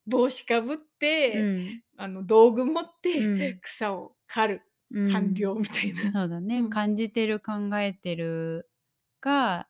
[0.06, 1.82] 帽子かぶって、うん。
[1.96, 3.60] あの道具持って、うん。
[3.60, 4.62] 草を刈る
[4.92, 5.12] うん。
[5.12, 6.12] 完了みたいな。
[6.12, 6.70] そうだね、うん。
[6.70, 8.68] 感じてる考えてる
[9.20, 9.66] が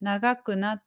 [0.00, 0.84] 長くなっ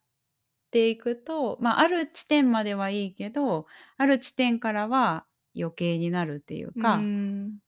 [0.76, 3.66] ていくとまあある地点まではいいけど
[3.98, 5.26] ある地点からは
[5.58, 7.60] 余計になるっていうか、うん。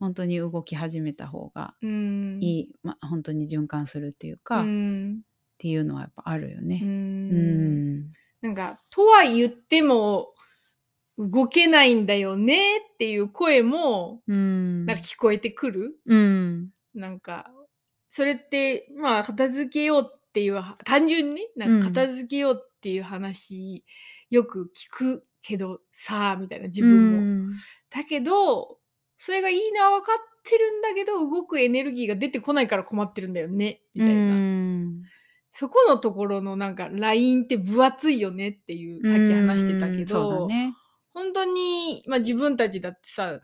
[0.00, 2.38] 本当に動き始めた方がうん。
[2.40, 5.20] いい、まあ、本当に循環するっていうか、うっん。
[5.58, 6.80] ていうのはやっぱあるようね。
[6.82, 7.30] ん。
[7.30, 8.10] うん。
[8.40, 10.28] なんかとは言っても
[11.18, 14.86] 動けないんだよねっていう声もうん。
[14.86, 16.70] なんか聞こえてくる、うん。
[16.94, 17.50] なんか
[18.08, 23.84] それってまあ片付けようっていう単純にねなんか片付けようっていう話、
[24.30, 27.46] よく聞くけどさあみたいな自分も。
[27.48, 27.52] も
[27.90, 28.78] だけど
[29.16, 34.34] それがいいのは分かってるんだけど動くエネルギーが出てこないから困ってるんだよねみたいな。
[34.34, 35.02] うん
[35.50, 40.72] そこのところのなんかラインって分厚いよねっていうさっき話してたけうんそうど、だね。
[41.12, 43.40] 本当に、まあ、自分たちだってさ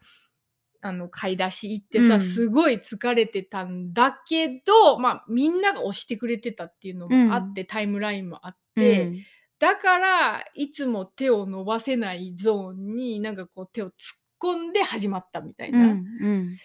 [0.86, 2.20] あの買い出し行ってさ、うん。
[2.20, 9.24] すごい疲れてたんだけど、まあ、みんなが押してくれてたっていうのもあって、タイムラインもあって、うん。
[9.58, 13.92] だからいつも手を伸ばせないゾーンになんかこう手を突っ
[14.38, 16.56] 込んで始まったみたいな,、うんうん。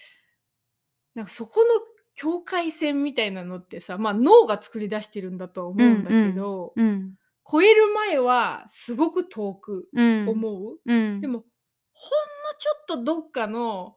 [1.15, 1.67] なんかそこの
[2.13, 7.13] 境界線みたいなのってさ、まあ、脳が作り出してるんだとは思うんだけど、うん
[7.51, 10.01] 超える前はすごく遠くう。
[10.01, 10.77] ん思う。
[10.85, 11.19] うん。
[11.19, 11.45] でも
[11.93, 12.11] ほん
[12.53, 13.95] のちょっとどっかの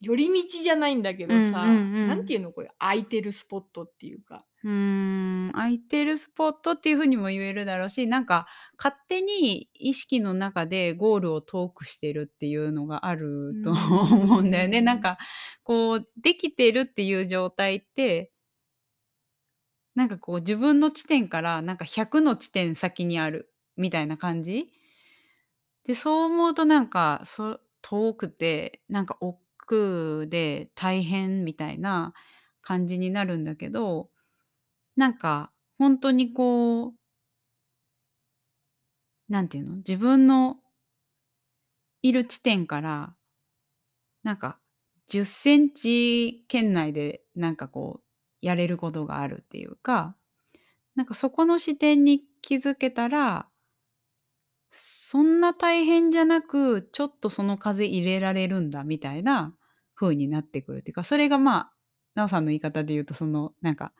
[0.00, 4.44] 寄り道じゃないんだけどさ、うんうんうんなんていうのこれ空いてるスポットっていうか。
[4.64, 14.78] うーん空いてるスポットっていうふうにも言えるだろうしなんか勝手に意識の中でゴールを遠くしてるっていうのがあると思うんだよね。
[14.78, 15.18] うんなんか
[15.62, 18.32] こうできてるっていう状態って
[19.94, 24.72] なんかこう自分の地点からなんか100の地点先にあるみたいな感じ？
[25.86, 29.38] でそう思うとなんかそ遠くてなんか億
[30.28, 32.14] で大変みたいな
[32.62, 34.10] 感じになるんだけど
[34.96, 36.92] なんか本当にこう
[39.28, 40.56] なんていうの自分の
[42.02, 43.14] いる地点から
[44.22, 44.58] なんか
[45.08, 50.14] 10センチ圏内でなんかこうやれることがあるっていうか
[50.94, 53.48] なんかそこの視点に気づけたら
[54.72, 59.54] そんな大変じゃなくちょっとその風入れられるんだみたいな
[59.98, 61.72] 風になってくるっていうかそれがまあ
[62.14, 63.92] なおさんの言い方で言うとそのなんか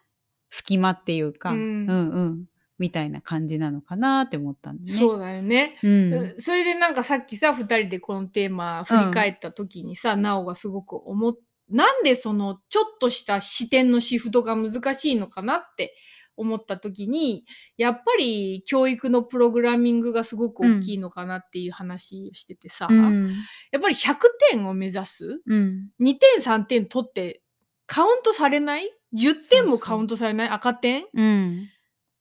[0.50, 1.94] 隙間っていうか、ううんん、う
[2.30, 2.44] ん
[2.78, 4.98] みたいな感じなのかなって思ったんでね。
[4.98, 5.76] そうだよね。
[5.82, 11.34] うんうそれでなんかさっきさ2人でこのテーマ振り返った時にさ、なおがすごく思っ
[11.70, 15.94] なんでそのちょっとした視点のシフトが難しいのかなって
[16.38, 17.44] 思った時に
[17.76, 23.34] やっぱり教育のプログラミングがすごく大きいのかなっていう話をしててさ、うん。
[23.70, 24.14] やっぱり100
[24.50, 25.90] 点を目指すうん。
[26.00, 27.42] 2点3点取って
[27.86, 30.48] カウントされない？10点もカウントされない？
[30.48, 31.04] 赤点？
[31.14, 31.68] うん。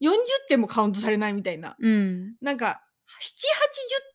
[0.01, 0.11] 40
[0.47, 1.76] 点もカウントされないみたいな。
[1.80, 2.36] うん。
[2.41, 2.82] なんか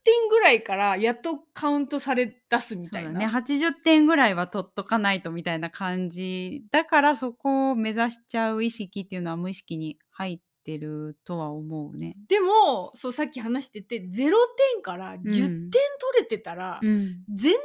[0.05, 3.12] 点ぐらいからやっとカウントされ出すみたいな。
[3.12, 12.16] ね80点ぐらいは取っとかないとみたいな感じだからそこを目指しちゃう意識っていうのは無意識に入ってるとは思うね。
[12.28, 14.30] でもそうさっき話してて0
[14.74, 15.70] 点から10点取
[16.18, 17.59] れてたら、うん、全然進ん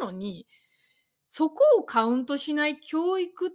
[0.00, 0.46] でるのに
[1.28, 3.50] そこをカウントしない教育っ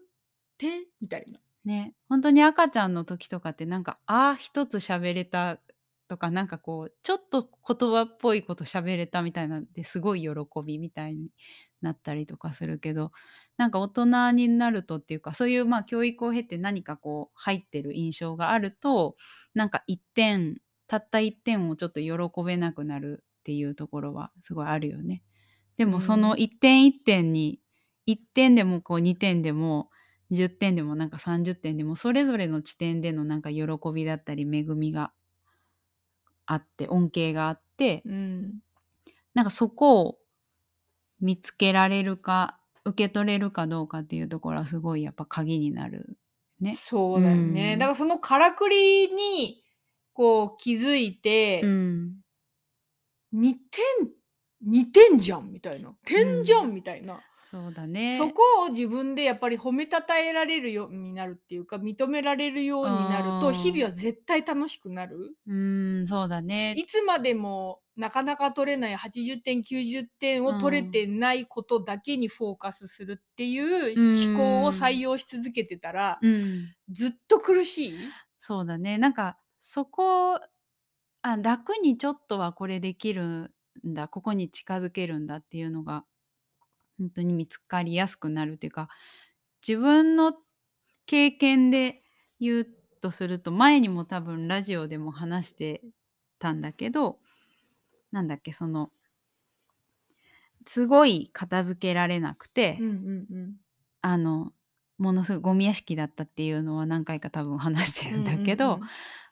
[0.57, 0.87] て？
[1.01, 1.39] みたいな。
[1.65, 5.59] ね本当に赤ちゃんの時とかってなんか「あ」一つ喋れた
[6.07, 10.29] とかなんかこうちょっと言葉っぽいこと喋れたみたいなんですごい喜
[10.65, 11.29] びみたいに
[11.81, 13.11] なったりとかするけど
[13.57, 19.15] なんか大人になるとっていうかそういうまあ教育を経て何かこう入ってる印象があると
[19.53, 25.23] なんか1点たった1点をちょっと喜べなくなるっていうところはすごいあるよね。
[25.77, 27.59] でもその1点1点に
[28.07, 29.89] 1点でもこう2点でも
[30.31, 35.13] 10点でもなんか30点でもそれぞれの地点でのなんか喜びだったり恵みが
[36.47, 38.53] あって恩恵があってうん、
[39.35, 40.17] なんかそこを
[41.21, 46.17] 見つけられるか受け取れるかどうかっていうところはすごいやっぱ鍵になる
[46.59, 46.73] ね。
[46.75, 47.79] そうだよね、うん。
[47.79, 49.63] だからそのからくりに
[50.13, 52.15] こう気づいて、うん、
[53.35, 53.53] 2
[54.63, 58.17] 点2点じゃんみたいな点じゃんみたいな、そうだね。
[58.17, 65.37] そこを自分でやっぱり褒めたたえられるようになるっていうか認められるようになるとうん日々は絶対楽しくなる。
[65.47, 66.73] うんそうだね。
[66.77, 78.17] いつまでもなかなか取れない80点90点を取れてないことだけにフォーカスするっていう思考を採用し続けてたらうんずっと苦しい。
[78.39, 78.97] そうだね。
[78.97, 80.39] なんかそこ
[81.21, 83.53] あ楽にちょっとはこれできる
[83.85, 86.03] んだここに近づけるんだっていうのが
[86.99, 88.89] 本当に見つかりやすくなるっていうか
[89.65, 90.33] 自分の
[91.05, 92.01] 経験で
[92.39, 92.67] 言う
[93.01, 95.81] とすると前にも多分ラジオでも話して
[96.39, 97.19] たんだけど
[98.11, 98.91] なんだっけその
[100.65, 103.55] すごい片付けられなくて、うんうん
[104.01, 104.53] あの
[104.97, 108.87] ものすごいゴミ屋敷だったっていうのは何回か多分話してうんるんだけど、うんうん。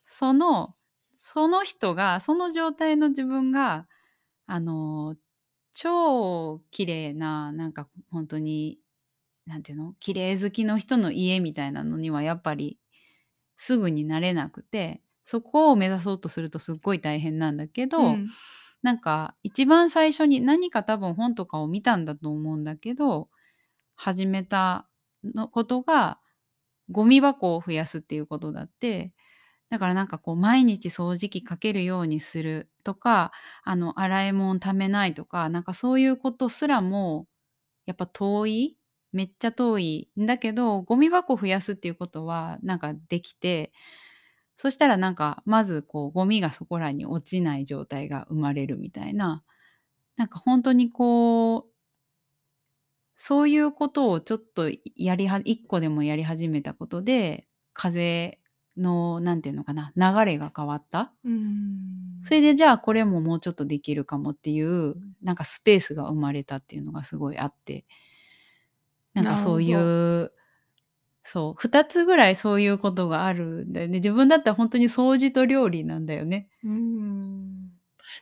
[0.06, 0.76] その
[1.18, 3.88] その人がその状態の自分が
[4.48, 5.16] あの
[5.74, 8.80] 超綺麗ななんか本当に
[9.46, 12.80] なんていうの綺麗好きの人の家みたいなのにはやっぱり
[13.58, 18.30] すぐになれなくてそこを目指そうとするとすっごい大変なんだけど、うん。
[18.86, 23.30] なんか一番最初に何か多分本とかを見たんだと思うんだけど
[23.96, 24.88] 始めた
[25.24, 26.20] のことが
[26.92, 29.12] ゴミ箱を増やすっていうことだって
[29.70, 33.32] だからなんかこう毎日掃除機かけるようにするとか
[33.64, 37.28] あの洗い物ためないとかなんかそういうことすらも
[37.86, 38.78] やっぱ遠い
[39.14, 43.74] めっちゃ遠いんだけどゴミ箱増やすっていうことはなんかできて
[44.58, 49.44] そしたらなんかまずこうゴミがそこらに落ちない状態が生まれるみたいな。
[50.18, 51.72] なんか本当にこう
[53.18, 58.40] そういうことをちょっとやりは一個でもやり始めたことで風
[58.78, 61.12] のなんていうのかな流れが変わった？
[61.24, 62.22] うん。
[62.26, 67.86] それでじゃあこれももうちょっとできるかもっていうなんかスペースが生まれたっていうのがすごいあって。
[69.14, 70.34] なんかそういなう
[71.24, 74.00] そう2つぐらいそういうことがあるんだよね。
[74.00, 76.50] 自分だったら本当に掃除と料理なんだよね。
[76.64, 77.70] うん。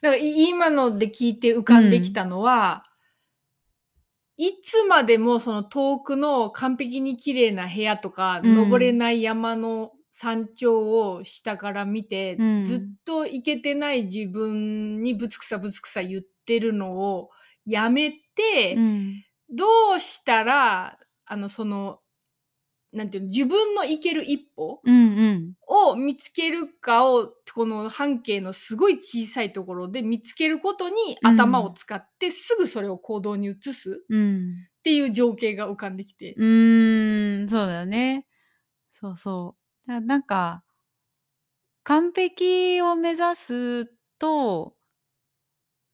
[0.01, 2.84] だからい今ので聞いて浮かんできたのは、
[4.38, 8.56] いつまでもその遠くの完璧に綺麗な部屋とか、うん。
[8.56, 17.32] 登れない山の山頂を下から見て、うんずっと行けてない自分にぶつくさぶつくさ言ってるのを
[17.66, 21.99] やめて、うんどうしたらあのその
[22.91, 36.34] なんていうの自分の行ける一歩うんうんを見つけるかをこの半径のすごい小さいところで見つけることにうん頭を使ってすぐそれを行動に移すうんっていう情景が浮かんできて。
[36.38, 38.28] うーん、そうだね。
[38.93, 39.62] そうそう。
[39.88, 40.63] だなんか、
[41.86, 43.86] 完璧を目指す
[44.19, 44.75] と、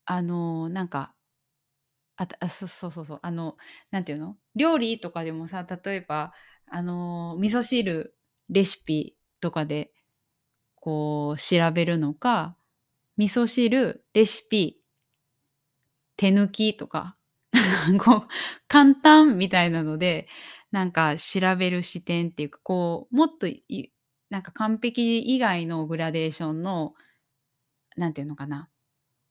[0.05, 1.15] あの、なんか、
[2.17, 3.57] ああ、そそうそうそう、あの、
[3.91, 4.37] なんていうの？
[4.55, 6.33] 料理とかでもさ、例えば、
[6.67, 8.15] あの、味噌汁
[8.49, 9.91] レシピとかで、
[10.75, 12.57] こう、調べるのか、
[13.17, 14.81] 味噌汁レシピ
[16.17, 17.15] 手抜きとか、
[18.03, 18.27] こう、
[18.67, 20.27] 簡単みたいなので、
[20.71, 23.93] なんか調べる視点っていうか、こう、もっとい、
[24.29, 26.93] なんか完璧以外のグラデーションの、
[27.97, 28.69] なんていうのかな、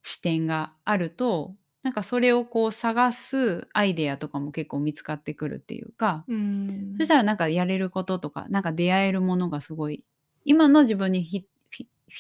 [0.03, 6.97] 視点があると、なんかそれをこう探すアイデアとかも結構見つかってくるっていうか、うん。
[6.99, 10.05] そしたらなんかやれることとか、なんか出会えるものがすごい、
[10.45, 11.37] 今の自分にフ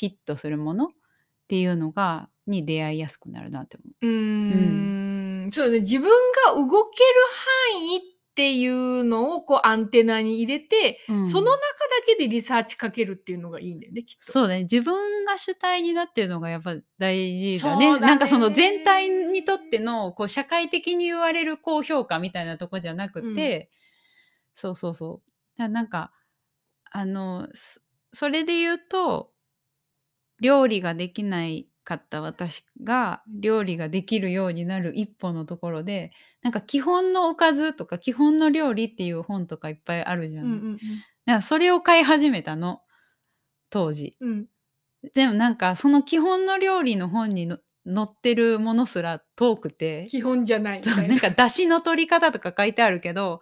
[0.02, 0.92] ィットするものっっ
[1.48, 4.06] ていうのがに出会いやすくなるなって思う。
[4.06, 5.50] ーん。
[5.50, 5.80] そうね。
[5.80, 6.10] 自分
[6.46, 7.14] が動ける
[7.72, 8.00] 範囲っ
[8.38, 11.12] ていうのをこうアンテナに入れて、う。
[11.12, 11.28] うん。
[11.28, 11.60] その中だ
[12.06, 14.30] けでリサーチかけるっていうのがいいんだよねきっと。
[14.30, 14.62] そうだね。
[14.62, 17.86] 自分が主体になってるのがやっぱ大事だね。
[17.86, 18.06] そうだね。
[18.06, 23.70] なんかその全体にとってのこう社会的に言われる高評価みたいなとこじゃなくて、
[24.54, 25.58] そうそうそう。
[25.58, 26.12] だからなんか
[26.92, 27.80] あのそ
[28.12, 29.32] それで言うと
[30.40, 36.12] 料理ができないかった私が料理ができるようになる一歩のところで
[36.42, 40.44] なんか基本のおかずとか基本の料理っていう本とかいっぱいあるじゃん。
[40.44, 40.76] うんうん。
[40.76, 40.82] だか
[41.24, 42.82] らそれを買い始めたの。
[43.70, 44.14] 当時。
[44.20, 44.30] うん。
[44.30, 44.46] うん
[45.14, 50.08] でもなんかその基本の料理の本にの載ってるものすら遠くて。
[50.10, 50.82] 基本じゃない。
[50.82, 51.02] な。
[51.02, 53.40] なんか出汁の取り方とか書いてあるけど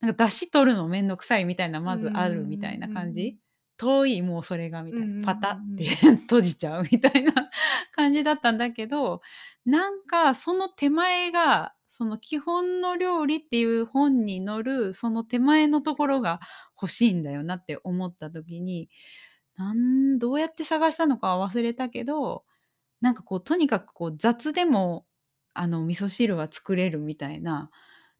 [0.00, 3.38] なんか出汁取るのめんどくさいみたいなまずあるみたいな感じ
[3.82, 5.86] 遠いもうそれがみたいなパタって
[6.22, 7.32] 閉じちゃうみたいな
[7.90, 9.20] 感じだったんだけど
[9.64, 16.40] なんかその手前がその基本の料理っていう本に載るその手前のところが
[16.80, 18.88] 欲しいんだよなって思った時に
[19.56, 22.44] なんどうやって探したのかは忘れたけど
[23.00, 25.06] なんかこうとにかくこう雑でも
[25.54, 27.70] あの味噌汁は作れるみたいな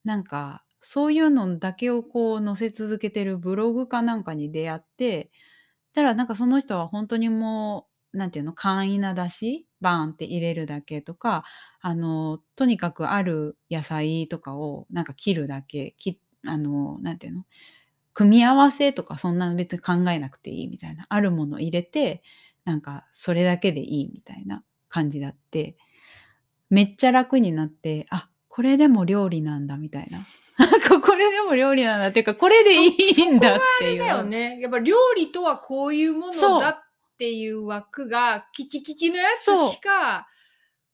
[0.05, 5.31] なんかそういうのだけをこう載せ続けてるブログかなんかに出会って
[5.93, 11.45] たらなんかその人は本当にもうなんていうの簡易なだしバーンって入れるだけとか
[11.80, 17.45] あのとにかくある野菜とかをなんか切るだけきあのなんていうの
[18.14, 22.22] 組み合わせとかそんなの別に考えなくていいみたいなあるもの入れて
[22.64, 25.76] なんかそれだけでいいみたいな感じだって
[26.68, 30.20] めっちゃ楽になってあこれでも料理なんだみたいな。
[31.03, 34.59] これでも料理なんだっていうかこれでいいんだっていうだよね。
[34.61, 36.82] やっぱ料理とはこういうものだっ
[37.16, 40.28] ていう枠がキチキチのやつしか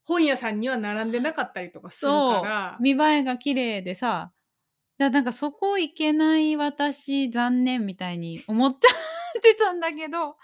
[0.04, 2.76] 本屋さんには並んでなかったりとかするから。
[2.80, 4.32] 見栄えが綺麗でさ
[4.98, 10.36] だなんかそこいけない私残念みたいに思ってたんだけど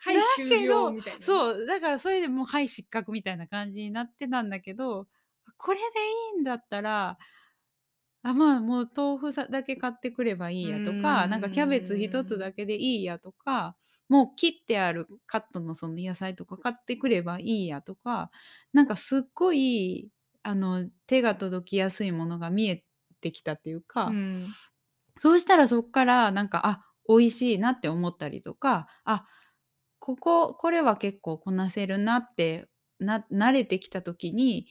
[0.00, 0.94] はいだ終けど。
[1.20, 5.06] そうだからそれでもうはい失格みたいな感じになってたんだけど
[5.56, 7.18] これでいいんだったら
[8.22, 13.76] あまあもう豆腐さだけ買ってくればいいやとうかなんかキャベツ一つだけでいいやとか
[14.08, 18.30] もう切ってあるカットのその野菜とか買ってくればいいやとか
[18.72, 20.10] なんかすっごい
[20.42, 22.84] あの手が届きやすいものが見え
[23.20, 24.46] てきたっていうか、うん。
[25.18, 29.26] そうしたらそっからなんかあ美味しいなって思ったりとかあ
[29.98, 32.68] こここれは結構こなせるなって
[33.00, 34.66] な慣れてきた時に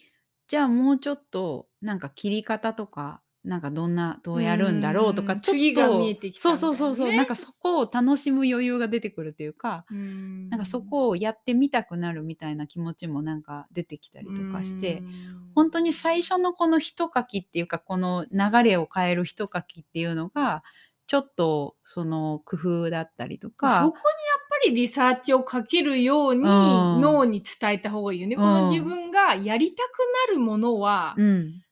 [0.47, 7.13] じゃあもうちょっとなんか切り方とかなんかどんなどうやるんだろうとうんかちょっと次が見えてきたそうそうそうそう。
[7.13, 10.49] なんかそこを楽しむ余裕が出てくるっていうか、うん。
[10.49, 14.99] なんかそこをやってみたくなるみたいな気持ちもなんか出てきたりとかして。
[14.99, 15.51] うん。
[15.55, 20.61] 本当に最初のこの一書きっていうかこの流れを変える一書きっていうのが
[21.07, 24.01] ちょっとその工夫だったりとかそこにや
[24.43, 26.43] っぱりリサーチをかけるようにん。
[26.43, 28.35] 脳に伝えた方がいいよね。
[28.35, 28.41] うん。
[28.41, 31.63] この自分がやりたくなるものは、うん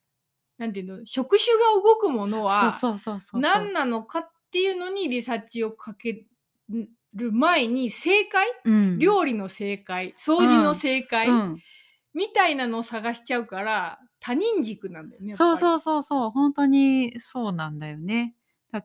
[0.57, 2.77] なんていうの、触手が動くものは
[3.33, 6.25] 何なのかっていうのにリサーチをかけ
[7.13, 8.99] る前に正解、うん。
[8.99, 11.59] 料理の正解、掃除の正解、うん。
[12.13, 15.35] みたいなのを探しちゃうから他人軸なんだよね。
[15.35, 16.29] そうそうそうそう。
[16.29, 18.33] 本当にそうなんだよね。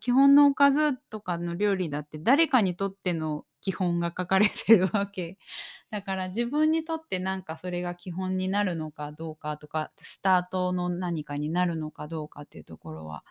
[0.00, 5.38] 基本のおかずとかの料理だって誰かにとっての基本が書かれてるわけ。
[5.90, 13.24] だから自分にとってなんかそれが基本になるのかどうかとかスタートの何かになるのかどうかっていうところは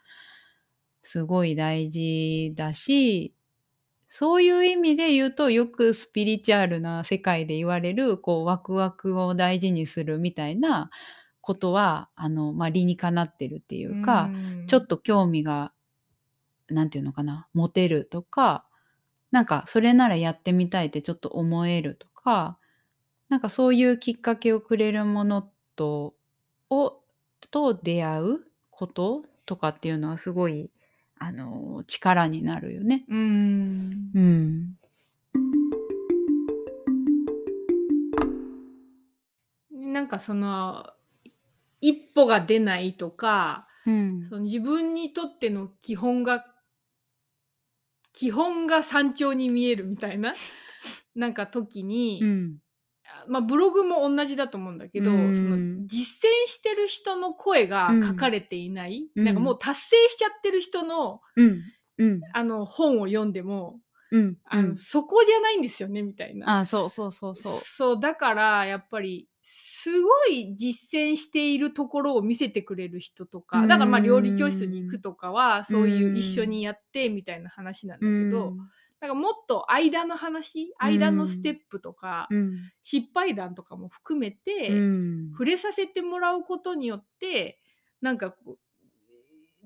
[1.04, 3.34] すごい大事だし
[4.10, 10.90] そういう意味で言うとよくスピリチュアルな世界で言われるこうワクワクを大事にするみたいな
[11.42, 14.66] ことはあの、まあ、理にかなってるっていうか、ん。
[14.68, 15.74] ちょっと興味が
[16.68, 18.66] なんていうのかな持てるとか
[19.32, 22.58] なんかそれならやってみたいってちょっと思えるとか
[23.30, 26.16] なんかそういうきっかけをくれるものと
[26.70, 27.00] を
[27.52, 30.72] と出会うこととかっていうのはすごい
[31.18, 33.06] あの力になるよね。
[33.10, 34.12] うん。
[34.14, 34.76] うん、
[39.72, 40.86] なんかその
[41.82, 44.28] 一歩が出ないとかうん。
[44.30, 46.46] その自分にとっての基本が
[48.14, 50.34] 基本が山頂に見えるみたいな
[51.16, 52.58] なんか時に、うん。
[53.28, 55.36] まあ、ブログも同じだと思うんだけど、うん。
[55.36, 59.24] その実践してる人の声が書かれていない、うん。
[59.24, 61.22] なんかもう達成しちゃってる人の
[62.34, 63.80] あの本を読んでも
[64.12, 64.38] うん。
[64.46, 66.60] あの、うんそこじゃないんですよねみたいな。
[66.60, 67.60] あ、そうそうそうそう。
[67.62, 78.54] そうだからやっぱりすごい実践しているところを見せてくれる人とかだからまあ料理教室に行くとかはそういう一緒にやってみたいな話なんだけど、
[79.00, 82.58] なんかもっと間の話間のステップとか、うん。
[82.84, 85.32] 失敗談とかも含めて、うん。
[85.32, 87.60] 触れさせてもらうことによって
[88.02, 88.58] なんかこ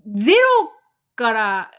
[0.05, 0.37] うゼロ
[1.15, 1.71] から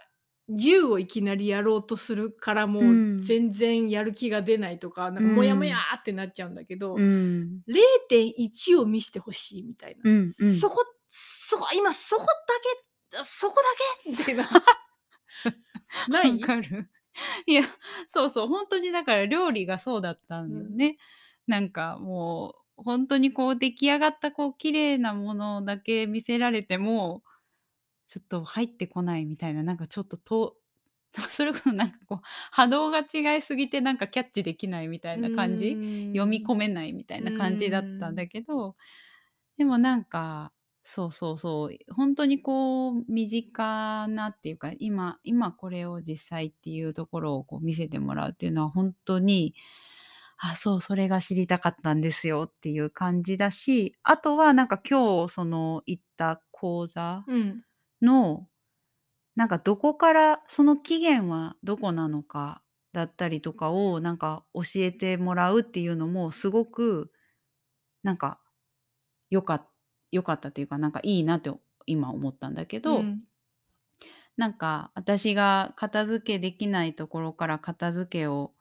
[0.51, 2.87] 10をいきなりやろうとするからもうう
[3.17, 7.61] ん全然やる気が出ないとか、なんかモヤモヤーってなっちゃうんだけど、うん。
[7.67, 10.33] 0.1を見せてほしいみたいな、うん。
[10.39, 10.55] うん。
[10.57, 12.29] そこそこ今そこだ
[13.13, 13.63] けそこだ
[14.05, 14.11] け？
[14.11, 14.49] みたいな
[16.09, 16.33] ない？
[16.41, 16.91] わかる。
[17.47, 17.63] いや、
[18.09, 20.99] そうそう、本当にだから料理がそうだったんだよね。
[21.47, 27.23] なんかもう、本当にこう出来上がったこう綺麗なものだけ見せられても、
[28.07, 30.57] ちょっと入ってこないみたいな、なんかちょっとと
[31.31, 35.71] それこそなんかこう波動が違いすぎてなんかキャッチできないみたいな感じ、
[36.13, 38.77] 読み込めないみたいな感じだったんだけど、
[39.57, 40.53] でもなんか
[40.83, 49.55] そうそうそう本当にこう身近なっていうか今今これを実際っていうところをこう見せてもらうっていうのは本当に
[50.37, 57.63] あそうそれが知りたかったんですよっていう感じだしあとはなんか今日その行った講座うん
[58.05, 58.49] の
[59.37, 67.11] なんかどこからその起源はどこなのかだったりとかをなんか教えてもらうっていうのもすごく
[68.03, 68.41] なんか
[69.31, 69.69] よかっ
[70.13, 71.51] よかったというかなんかいいなって
[71.87, 73.23] 今思ったんだけど、うん。
[74.37, 78.53] なんか私が片付けできないところから片付けを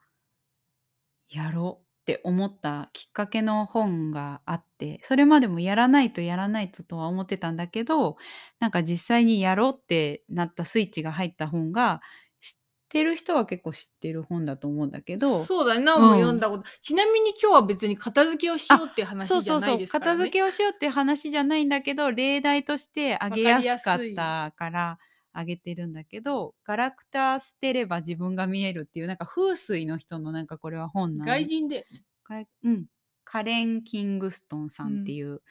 [1.28, 8.18] やろうって思ったきっかけの本があってそれまでもやらないとやらないととは思ってたんだけど
[8.60, 12.02] なんか実際にやろうってなったスイッチが入った本が
[12.42, 12.52] 知っ
[12.90, 19.78] てる人は結構知ってる本だと思うんだけどそうだね、なおも読んだこと、ちなみに今日は別に片付けをしようっていう話じゃなそうそうそいう。
[19.78, 20.10] ですからね。
[20.12, 24.98] 片付けをしようって話じゃないんだけど例題としてあげやすかったから
[25.34, 31.86] あげてるんだけどガラクタ捨てれば自分が見えるっていうなんか風水の人のなんかこれは本なの外人で、
[32.22, 32.86] かうん、
[33.24, 35.42] カレン・キングストンさんっていう、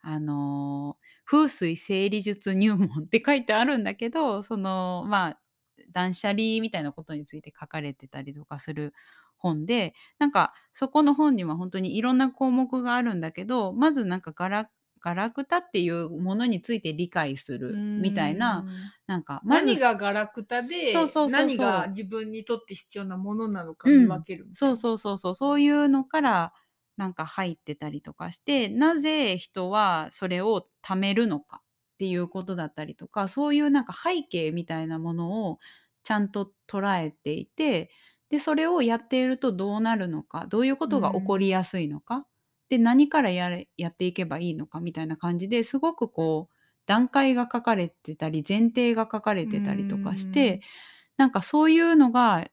[0.00, 5.38] あのー風水整理術入門って書いてあるんだけどそのまあ
[5.92, 8.92] 断捨離みたいなことについて書かれてたりとかする
[9.38, 14.70] 本でなんかそこの本には本当にいろんな項目があるんだけどまずなんかガラ
[15.02, 24.76] ガラクタっていうものについて理解するみたいなうんなんかまず何がガラクタでそうそうそう何が自分にとって必要なものなのか見分けるみたいな。
[24.76, 25.34] そうそうそうそう。
[25.34, 26.52] そういうのから
[26.96, 35.58] なんか入ってたりとかしてなぜ人はそれを貯めるのかっていうことだったりとかそういうなんか背景みたいなものを
[36.04, 37.90] ちゃんと捉えていて
[38.30, 42.26] でそれをやっているとどうなるのかどういうことが起こりやすいのか、
[42.68, 46.54] で何からやれやっていけばいいのかみたいな感じですごくこう
[46.86, 50.60] 段階が書かれてたり前提が書かれてたりとかして、
[51.16, 52.48] なんかそういうのが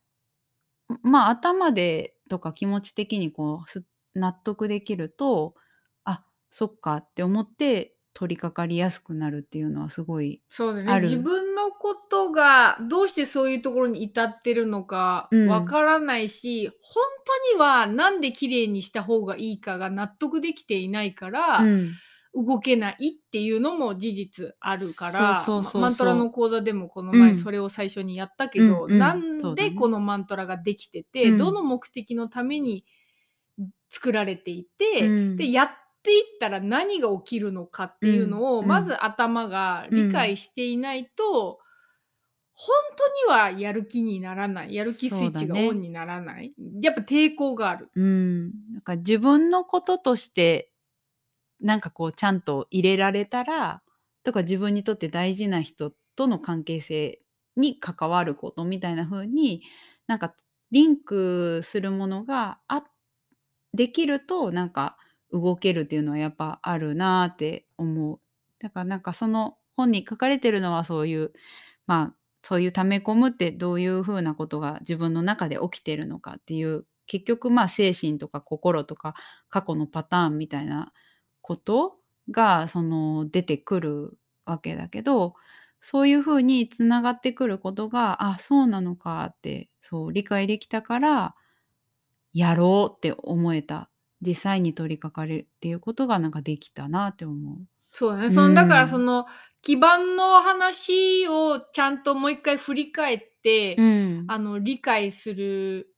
[1.01, 3.84] まあ頭でとか気持ち的にこうす
[4.16, 5.55] 納得できると
[6.03, 11.08] あそっかって思って取り掛かりやすくなるっていうのはすごいそうだある。
[11.08, 15.48] ね自分のことがどうしてそういうところに至ってるのかうん。
[15.48, 17.02] わからないし、本
[17.54, 21.92] 当にはなんで綺麗にした方がいいかが納得できていないから、うん。
[22.36, 25.44] 動けないっていうのも事実あるから
[25.74, 27.36] マントラの講座でもこの前うん。
[27.38, 29.00] それを最初にやったけど、うんうん。
[29.00, 31.38] なんでこのマントラができてて、うん。
[31.38, 32.84] どの目的のために
[33.88, 35.38] 作られていて、うん。
[35.38, 35.70] でやっ
[36.04, 38.68] ていったら何が起きるのかっていうのを、うん。
[38.68, 41.60] まず頭が理解していないと、
[42.54, 44.76] 本当にはやる気にならない。
[44.76, 45.68] やる気スイッチがそうだね。
[45.70, 47.89] オンにならない、やっぱ抵抗がある。
[47.95, 50.72] うん、なんか自分のこととして
[51.62, 53.82] なんかこうちゃんと入れられたら
[54.24, 57.20] とか自分にとって大事な人との関係性
[57.56, 59.64] に関わることみたいな風に
[60.08, 60.34] なんか
[60.72, 62.84] リンクするものがあ
[63.74, 64.97] できるとなんか
[65.32, 68.20] 動けるっていうのはやっぱあるなーって思う。
[68.60, 71.34] だからなんかその本に書かれてるのはそういう
[71.88, 79.16] まあそういう溜め込むってどういうふうなことが自分の中で起きてるのかっていう結局まあ精神とか心とか
[79.50, 80.94] 過去のパターンみたいな
[81.42, 81.98] こと
[82.32, 85.36] がその出てくるわけだけど
[85.82, 91.36] そういうふうにつながってくることがあそうなのかってそう理解できたから
[92.34, 93.90] やろうって思えた
[94.22, 97.58] 実際に取り掛かるっていうことがなんかできたなって思う。
[97.92, 98.26] そうだね。
[98.28, 99.26] うんそのだからその
[99.62, 104.26] 基盤の話をちゃんともう一回振り返って、うん。
[104.28, 105.94] あの理解する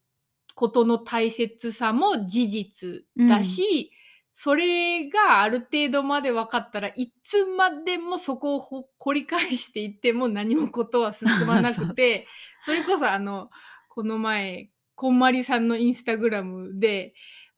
[0.56, 3.92] ことの大切さも事実だし、
[4.34, 12.28] それがある程度まで分かったらいつまでもそこをほ掘り返していっても何もことは進まなくて
[12.66, 13.50] それこそあの
[13.90, 17.14] この前こんまりさんのインスタグラムで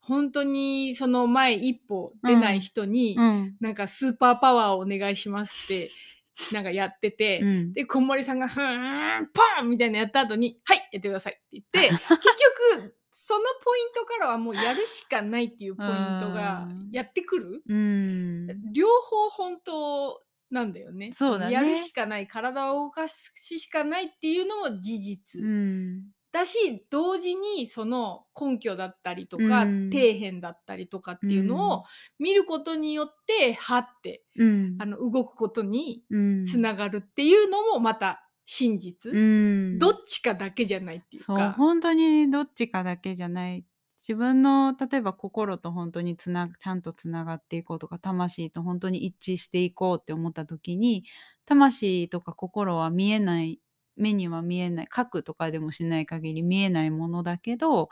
[0.06, 3.56] 本当にその前一歩出ない人に、うん。
[3.60, 5.90] なんかスーパーパワーをお願いしますって
[6.52, 7.72] なんかやってて、うん。
[7.72, 11.98] でこんまりさんが「ふーんパン!」みたいなやった後に「はいやってください」って言って 結
[12.78, 15.90] 局そのポイントからはもうやるしかないっていうポイン
[16.20, 18.72] トがうんやってくる、うん。
[18.72, 21.12] 両方本当なんだよね。
[21.14, 26.02] そうだねやるしかない体を動かすしかないっていうのも事実、うん。
[26.34, 31.84] だし同時にその根拠だったりとか、うん底辺だったりとかっていうのを
[32.18, 34.76] 見ることによってはってうん。
[34.80, 36.44] あの動くことにうん。
[36.44, 39.78] つながるっていうのもまた真実、うん。
[39.78, 41.52] どっちかだけじゃないっていうか。
[41.52, 43.64] 本当にどっちかだけじゃない
[43.96, 51.04] 自分の例えば心と本当につなちゃんとつながっていこうとか魂と本当に一致していこうって思った時に
[51.46, 53.60] 魂とか心は見えない
[53.96, 57.88] 目には見えない書くとかでもしない限り見えないものだけど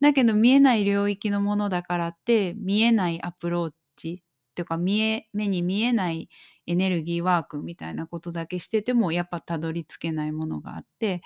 [0.00, 4.22] だけど見えない領域のものだからって見えないアプローチ
[4.54, 6.28] というか見え目に見えない
[6.66, 11.22] エネルギーワークみたいなことだけしててもやっぱたどり着けないものがあって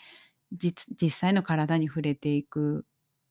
[0.52, 2.86] 実際の体に触れていく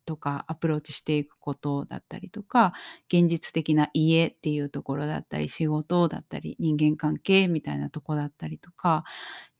[0.06, 2.74] とかアプローチしていくことだったりとか
[3.08, 9.04] 現実的な家っていうところだったり仕事だったり人間関係みたいなとこだったりとか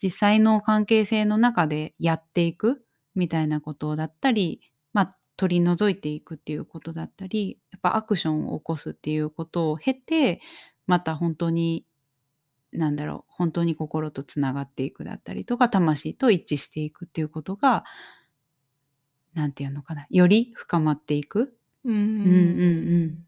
[0.02, 2.86] 実際の関係性の中でやっていく
[3.16, 4.62] みたいなことだったり
[4.94, 10.42] まあ取り除いていくっていうことだったりやっぱアクションを起こすっていうことを経て
[10.88, 11.86] また本当に
[12.72, 17.84] なんだろう本当に心とつながっていくだったりとか魂と一致していくっていうことが
[19.36, 21.56] なんていうのかなより深まっていく？
[21.84, 23.26] うんうんうんうん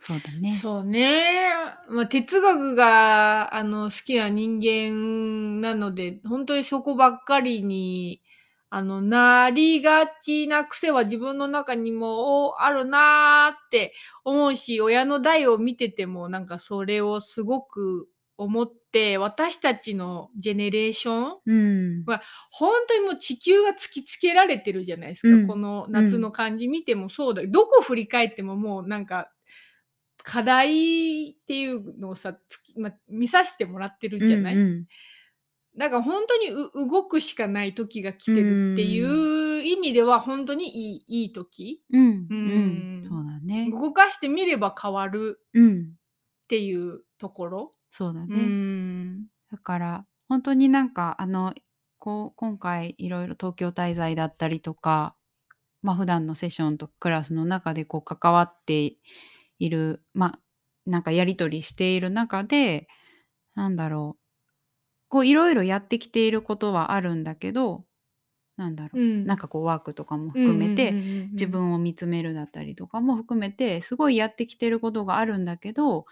[0.00, 0.52] そうだね。
[0.56, 1.52] そうね。
[1.90, 8.22] まあ、哲学があの好きな人間なので、本当にそこばっかりに
[8.70, 13.92] あのなりがちな癖は自分の中にもあるなーって
[14.24, 18.08] 思うし、親の代を見ててもなんかそれをすごく
[18.40, 22.04] 思って、私たちのジェネレーションうん。
[22.50, 25.46] 本当にもう地球が突きつけられてるじゃないですか、うん。
[25.46, 29.30] この夏の感じ見てもそうだ、どこ振り返ってももうなんか
[30.22, 34.86] 課題っていうのをさ、つきま、見させてもらってるじゃない、うんうん。
[35.76, 41.82] だから本当にう動くしかない時が来てるっていう意味では本当にいいいい時。
[41.92, 42.00] うん。
[42.00, 43.02] ううん。
[43.02, 43.70] んそうだね。
[43.70, 45.82] 動かしてみれば変わるうん。
[45.82, 48.34] っていうところ、うそうだね。
[48.38, 49.26] ん。
[49.50, 51.54] だから本当になんかあの
[51.98, 55.16] こう今回いろいろ東京滞在だったりとか、
[55.82, 58.94] まあ普段のセッションとかクラスの中でこう関わって
[59.58, 60.38] いるまあ
[60.86, 62.88] なんかやり取りしている中で
[63.54, 64.20] なんだろう
[65.08, 67.84] こういろいろやってきていることはあるんだけど
[68.56, 69.26] なんだろう、うん。
[69.26, 70.92] なんかこうワークとかも含めて、
[71.32, 76.04] 自分を見つめるだったりとかも含めてすごいやってきてることがあるんだけど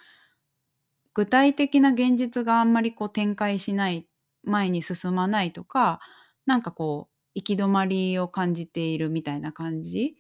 [1.19, 4.07] 具体的な現実があんまりこう展開しない
[4.45, 5.99] 前に進まないとか
[6.47, 10.15] なんかこう行き止まりを感じているみたいな感じ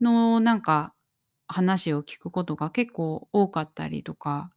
[0.00, 0.94] のなんか
[1.46, 4.50] 話を聞くことが結構多かったりとか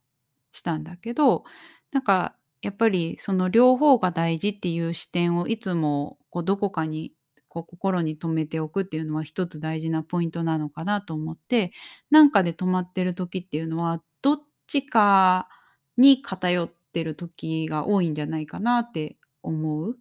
[0.50, 1.44] したんだけど
[1.92, 7.12] なんかやっぱりその両方が大事っていう視点をいつもこうどこかに
[7.46, 11.70] こう心に留めておくっていうのは一つ大事なポイントなのかなと思って
[12.10, 15.48] なんかで止まってる時っていうのはどっちか
[15.96, 19.96] に偏ってる時が多いんじゃないかなって思う。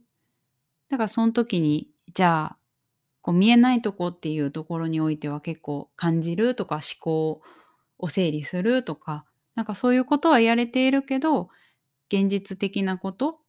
[0.90, 2.58] だからその時にじゃあ
[3.22, 7.42] こう見えないとこっていうところにおいては結構感じるとか思考
[7.98, 9.26] を整理するとか
[9.56, 11.50] なんかそういうことはやれているけど
[12.10, 13.40] 現実的なこと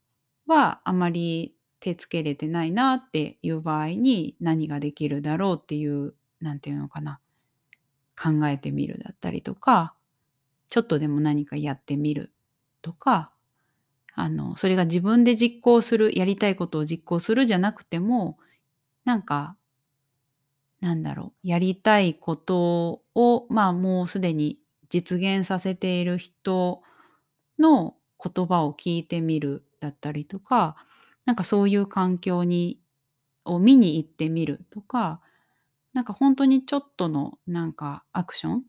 [0.46, 7.20] はあまり手つけれてないなっていう場合に何ができるだろうっていうなんていうのかな
[8.20, 9.94] 考えてみるだったりとか
[10.70, 12.32] ちょっとでも何かやってみる
[12.86, 13.32] とか
[14.14, 18.38] あのそれが自分で実行するやりたいことを実行するじゃなくても
[19.04, 19.56] なんか
[20.80, 26.80] なんだろうやりたいことをまあもうすでに実現させている人
[27.58, 30.76] の言葉を聞いてみるだったりとか
[31.24, 32.78] なんかそういう環境に
[33.44, 35.20] を見に行ってみるとか
[35.92, 38.62] なんか本当にちょっとのなんかアクション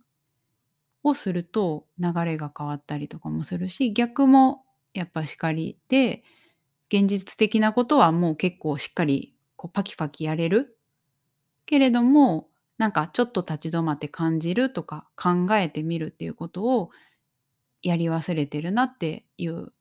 [1.04, 6.24] をすると流れが変わったりとかもするし逆もやっぱしかりで
[6.92, 10.78] 現実的なことはもう結構しっかりこうパキパキやれる
[11.66, 16.92] けれどもなんかちょっと立ち止まって感じるとか考えてみるっていうことを
[17.82, 19.74] やり忘れてるなっていう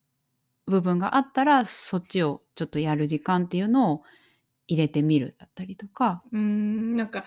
[0.66, 4.02] 部分があったらそっちをちょっとやる時間っていうのを
[4.66, 6.22] 入れてみるだったりとか。
[6.32, 7.24] うんなんか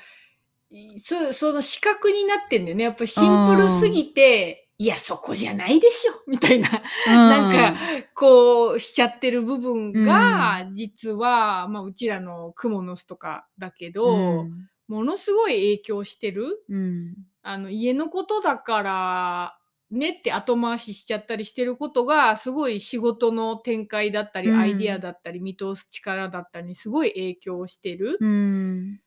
[0.72, 2.84] いそその視覚になってんだよね。
[2.84, 6.14] やっぱシンプルすぎて、いやそこじゃないでしょ。
[6.28, 6.70] みたいな、
[7.06, 7.82] なんか
[8.14, 14.70] こうしちゃってる部分が、実は、まあ、うちらのクモの巣とかだけど、うん。
[14.88, 16.64] ものすごい影響してる。
[16.70, 17.16] うん。
[17.42, 19.58] あの家のことだから
[19.92, 24.60] ねって後回ししちゃったりしてることがすごい仕事の展開だったり、うん。
[24.60, 28.18] アイディアだったり見通す力だったりにすごい影響してる。
[28.22, 29.02] うん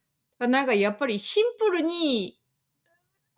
[0.49, 2.38] なんかやっぱりシンプルに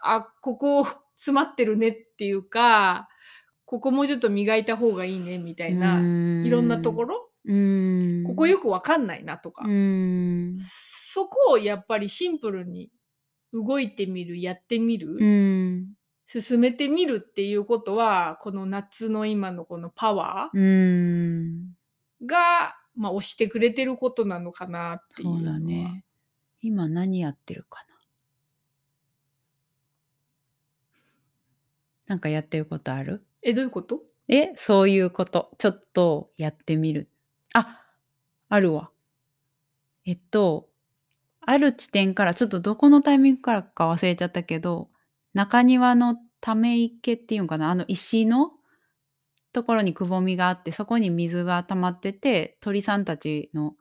[0.02, 0.86] あここ
[1.16, 3.08] 詰まってるねっていうか
[3.64, 8.24] ここもうちょっと磨いた方がいいねみたいな、いろんなところ、うん。
[8.26, 10.56] ここよくわかんないなとか、うん。
[10.58, 12.90] そこをやっぱりシンプルに
[13.52, 15.88] 動いてみるやってみる、うん。
[16.26, 20.62] 進めてみるっていうことはこの夏の今のこのパワうん。
[20.62, 25.38] ーが、まあ、押してくれてることなのかなっていうのは。
[25.40, 26.04] そうだね
[26.66, 27.94] 今何やってるかな？
[32.06, 33.22] なんかやってることある？
[33.42, 34.00] えどういうこと？
[34.28, 35.50] えそういうこと。
[35.58, 37.10] ちょっとやってみる。
[37.52, 37.82] あ
[38.48, 38.88] あるわ。
[40.06, 40.70] えっと
[41.42, 44.88] ある地点からちょっとどこのタイミングからか忘れちゃったけど
[45.34, 47.68] 中庭のため池っていうんかな？
[47.70, 48.52] あの石の
[49.52, 53.74] ところにくぼみがあってそこに水が溜まってて鳥さんたちの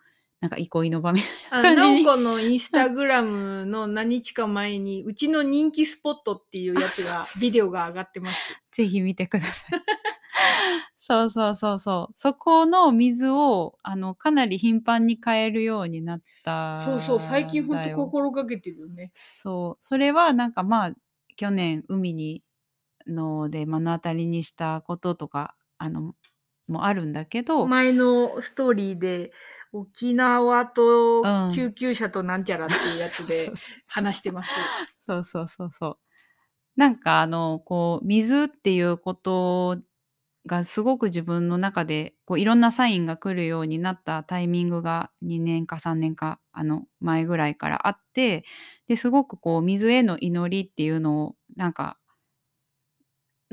[0.43, 8.59] なんか憩いの場みたいなあなおこのインスタグラムの何日か前にうちの人気スポットっていうやつが ビデオが上がってます。
[8.73, 9.79] ぜひ見てください。
[10.99, 12.13] そうそうそうそう。
[12.17, 19.13] そこの水をあのかなり頻繁に変えるようになったそうそう最近ほんと心がけてるよね。
[19.15, 19.87] そう。
[19.87, 20.93] それはなんかまあ
[21.37, 22.43] 去年海に
[23.07, 26.15] ので目の当たりにしたこととかあの
[26.67, 29.31] もあるんだけど、前のストーリーで
[29.73, 33.51] 沖縄とうん救急車となんちゃらっていうやつで
[33.87, 34.51] 話してます。
[35.05, 35.97] そうそうそうそう。
[36.75, 39.77] なんかあのこう水っていうこと
[40.45, 48.43] がすごく自分の中でこういろんなサインが来るようになったタイミングが2年か3年かあの前ぐらいからあって
[48.87, 51.97] ですごくこう水への祈りっていうのをなんか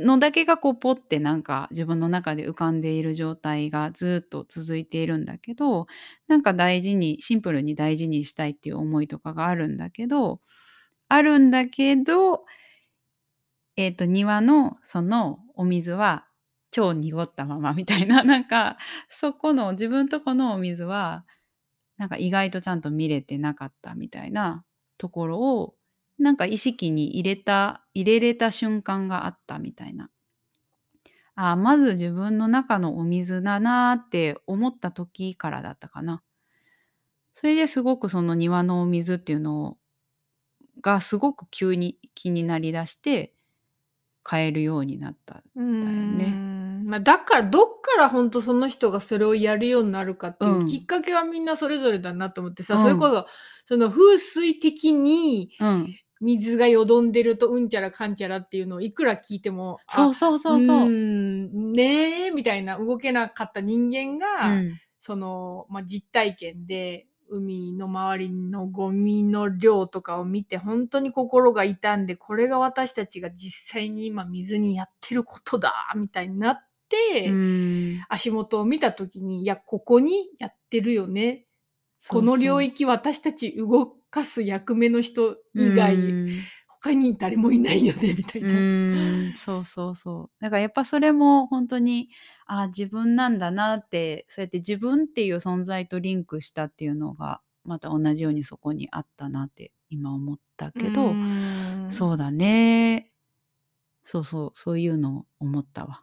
[0.01, 5.87] のだけがこうポッてなんか自分の中で浮かんでいる状態がずっと続いているんだけど
[6.29, 10.41] なんか大事にシンプルに大事にしたいっていう思いとかがあるんだけど
[11.09, 12.45] あるんだけど
[13.77, 16.27] えっ、と庭のそのお水は
[16.71, 18.77] 超濁ったままみたいな なんか
[19.11, 21.25] そこの自分とこのお水は
[21.99, 24.65] なんか意外とちゃんと見れてなかったみたいな
[24.99, 25.75] ところを
[26.21, 30.11] なんか意識に入れた入れれた瞬間があったみたいな。
[31.35, 36.23] あまず自分の中のお水だなーって思った時からだったかな。
[37.33, 39.79] それですごくその庭のお水っていうの
[40.83, 43.33] がすごく急に気になりだして
[44.29, 45.43] 変えるようになった。
[45.57, 53.27] うーんまあ、だからどっから本当その人がそれをやるようになるかっていう、うんきっかけはみんなそれぞれだなと思ってさ、うんそれこそ
[53.67, 55.97] その風水的にうん。
[56.21, 60.77] 水がよどんでるとうんちゃらかんちゃらっていうのをいくら聞いてもそうそうそうそう。
[60.83, 64.81] うーんねえみたいな動けなかった人間が、うん。
[65.01, 78.05] その、まあ、実体験で海の周りのゴミの量とかを見て本当に心が痛んでこれが私たちが実際に今水にやってることだみたいになって、うん。
[78.11, 81.47] 足元を見た時にいやここにやってるよね。
[82.09, 86.43] この領域私たち動かす役目の人以外、うん。
[86.83, 89.31] 他に誰もいないよね みたいうな。
[89.31, 90.43] んそうそうそう。
[90.43, 92.09] だからやっぱそれも本当に
[92.47, 101.89] あ自分なんだなってそうやって自分っていう存在とリンクしたっていうのがまた同じようにそこにあったなって今思ったけど、うん。
[101.91, 103.13] そうだね。
[104.03, 106.03] そうそうそういうのを思ったわ。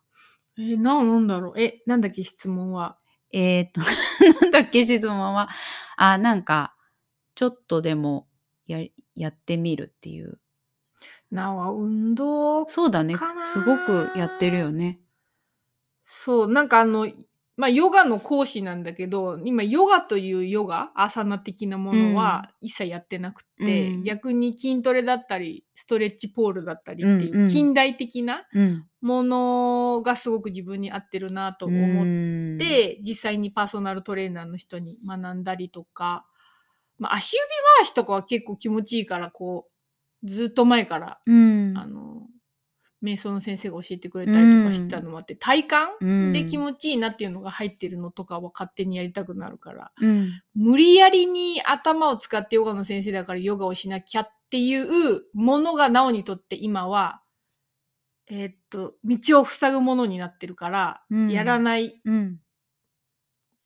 [0.59, 1.59] えーななんだろう。
[1.59, 2.99] えなんだっけ質問は。
[3.31, 3.81] えー、っと
[4.41, 5.49] なんだっけ質問は。
[5.95, 6.76] あなんか
[7.37, 8.27] ちょっとでも
[8.65, 8.79] や
[9.13, 10.39] やってみるっていう。
[11.29, 13.13] なおは運動そうだね。
[13.53, 14.99] すごくやってるよね。
[16.03, 17.07] そうなんかあの
[17.55, 24.03] まあヨガの講師なんだけど今ヨガというヨガアーサナ的なものは一切やってなくって、うん。
[24.03, 27.45] 逆に筋トレだったりストレッチポールだったりっていうんうん。
[27.45, 28.87] う近代的なうん。
[29.01, 36.25] ものがすごく自分に合ってるなと思っ思で実際にパーソナルトレーナーの人に学んだりとか、
[36.97, 37.45] まあ、足指
[37.77, 39.67] 回しとかは結構気持ちいいからこ
[40.23, 41.73] うずっと前から、うん。
[41.77, 42.27] あの
[43.03, 50.41] 瞑想の先生が教えてくれたりとかしてたのもあって、体感うんで気持ちいいなっていうのが入ってるのとかは勝手にやりたくなるからうん。
[50.55, 57.21] 無理やりに頭を使ってヨガの先生だからヨガをしなきゃっていうものがなおにとって今は
[58.25, 62.39] えーっと道を塞ぐものになってるから、うんやらないうん。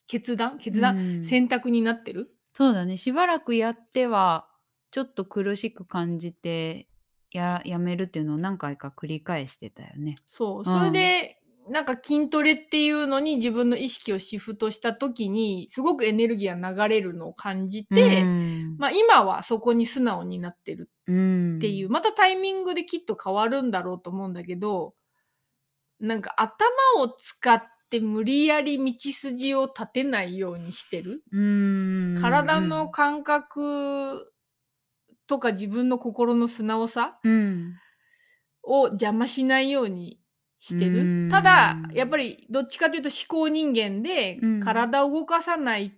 [0.07, 2.95] 決断決断、うん選択になってるそうだね。
[2.97, 4.47] しばらくやっては、
[4.91, 6.87] ちょっと苦しく感じて、
[7.31, 10.13] や、やめるっていうのを何回か繰り返してたよね。
[10.27, 10.65] そう。
[10.65, 18.75] それで、なんか筋トレっていうのに自分の意識をシフトした時にすごくエネルギーが流れるのを感じて、うん。
[18.77, 24.93] まあ、今はそこに素直になってるうんっていう、またタイミングできっと変わるんだろうと思うんだけど
[25.99, 32.17] なんか頭を使って無理やり道筋を立てないようにしてる、うん。
[32.19, 34.33] 体の感覚
[35.27, 37.73] とか自分の心の素直さうん。
[38.63, 40.19] を邪魔しないように
[40.59, 41.29] してる、うん。
[41.29, 44.59] ただやっぱりどっちかというと思考人間でうん。
[44.61, 45.93] 体を動かさない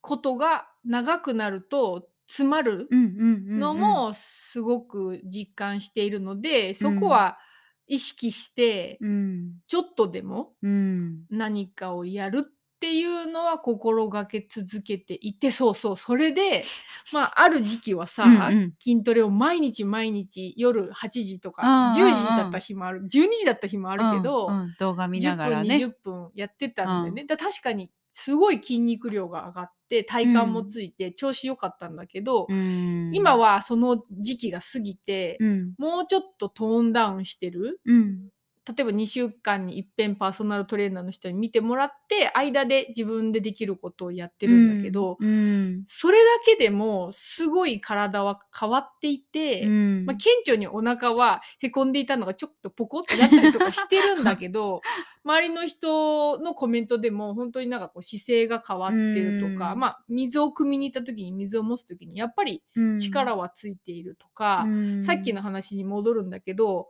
[0.00, 7.38] ことが長くなると詰まるのもすごく実感しているので、そこは
[7.86, 9.52] 意識してうん。
[9.68, 11.24] ちょっとでもうん。
[11.30, 16.64] 何かをやるっていうのは心がけ続けていてそうそうそれで
[17.12, 18.74] まあある時期はさ、うんうん。
[18.78, 25.76] 筋トレを毎日毎日夜8時とかうんうん10時だった日もある12時だった日もあるけど、うんうん動画見な10分がらね。
[25.76, 33.10] 20分やってたんでね、だから確かにすごい筋肉量が上がって体幹もついて調子良かったんだけど、うん。
[33.14, 35.74] 今はその時期が過ぎて、うん。
[35.78, 38.28] もうちょっとトーンダウンしてるうん
[38.66, 45.84] 例えば2週間に一遍パーソナルトレーナーの人に見てもらって間で自分でできることをやってるんだけど、うん。
[45.86, 50.04] それだけでもすごい体は変わっていて、うん。
[50.04, 54.80] まあ、顕著にお腹はへこんでいたのがちょっとポコってなったりとかしてるんだけど
[55.24, 59.78] 周りの人のコメントでも本当になんかこう姿勢が変わってるとか、うん。
[59.78, 62.98] まあ、水を汲みに行った時に水を持つ時にやっぱりうん。
[62.98, 65.04] 力はついているとか、うん。
[65.04, 66.88] さっきの話に戻るんだけど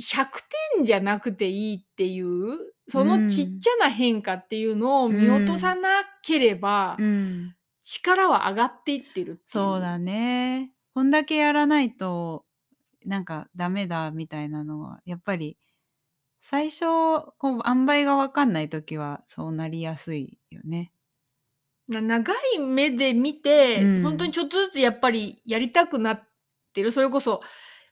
[0.00, 0.26] 100
[0.76, 7.54] 点じゃなくていいっていうそのちっちゃな変化っていうのを見落とさなければ、うん。
[7.82, 9.38] 力は上がっていってるっていう。
[9.48, 10.72] そうだね。
[10.94, 12.44] こんだけやらないと
[13.04, 15.56] なんかダメだみたいなのはやっぱり
[16.40, 16.84] 最初
[17.38, 20.92] こう塩梅が分かんない時はそうなりやすいよね。
[21.88, 24.02] な長い目で見て、うん。
[24.02, 26.22] 本当にちょっとずつやっぱりやりたくなっ
[26.74, 26.92] てる。
[26.92, 27.40] それこそ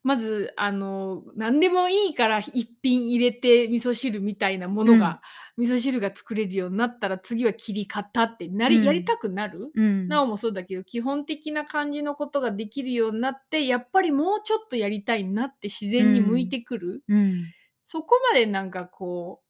[0.07, 5.21] まずあの何でもいいから一品入れて味噌汁みたいなものが、
[5.57, 8.85] 味噌汁が作れるようになったら次は切り方ってなり、うん。
[8.85, 10.07] やりたくなる、うん。
[10.07, 17.43] なおもそうだけど基本的な感じのことができるようになってやっぱりもうちょっとやりたいなって自然に向いてくる、うん。
[17.89, 19.47] そこまでなんかこう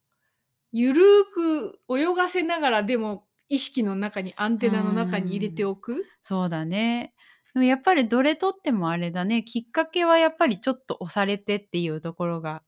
[0.72, 7.12] ゆるーく泳がせながらでも意識の中にアンテナの中に入れておく、そうだね。
[7.56, 9.42] でもやっぱりどれとってもあれだね。
[9.42, 12.62] きっかけはやっぱりちょっと押されてっていうところが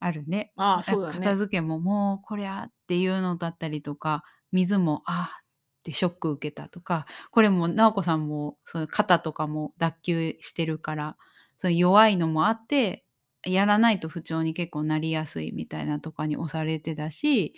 [0.00, 0.52] あるね。
[0.54, 11.16] ああそうだね片付けももうこりゃっていうのだったりとか、水もああってショック受けたとか、これも直子さんもその肩とかも脱臼してるから、
[11.56, 13.06] その弱いのもあって、
[13.46, 17.54] やらないと不調に結構なりやすいみたいなとかに押されてたし、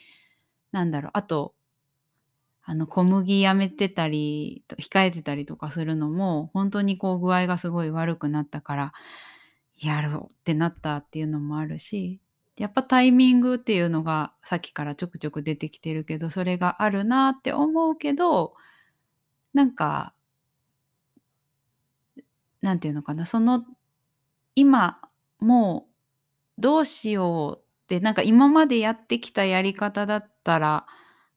[0.71, 1.57] なんだろう、あと、
[2.71, 8.93] あの小麦やめてたり控えてたりとかするのも本当にこう具合がすごい悪くなったから
[9.81, 12.21] やろうってなったっていうのもあるし
[12.57, 18.55] やっぱタイミングっていうのがさっきからちょくちょく出てきてるけどそれがあるなって思うけど
[19.53, 20.15] なんか
[22.63, 23.65] なんていうのかなその
[24.55, 25.01] 今
[25.41, 25.89] も
[26.57, 30.87] うどうしようってなんか今までやってきたやり方だったら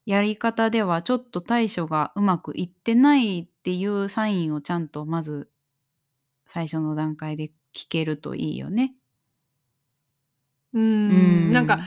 [0.06, 5.48] やり方ではちょっと対処がうまくいってないっていうサインをちゃんとまず
[6.46, 8.94] 最初の段階で聞けるといいよね。
[10.72, 11.50] ううん。
[11.50, 11.80] なんか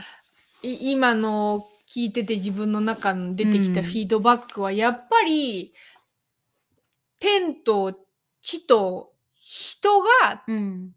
[0.62, 3.86] い今の聞いてて自分の中に出てきたうん。
[3.86, 5.72] フィードバックはやっぱり
[7.20, 7.94] 天と
[8.40, 10.92] 地と人がうん。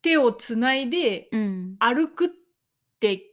[0.00, 1.76] 手をつないでうん。
[1.78, 2.28] 歩くっ
[3.00, 3.27] て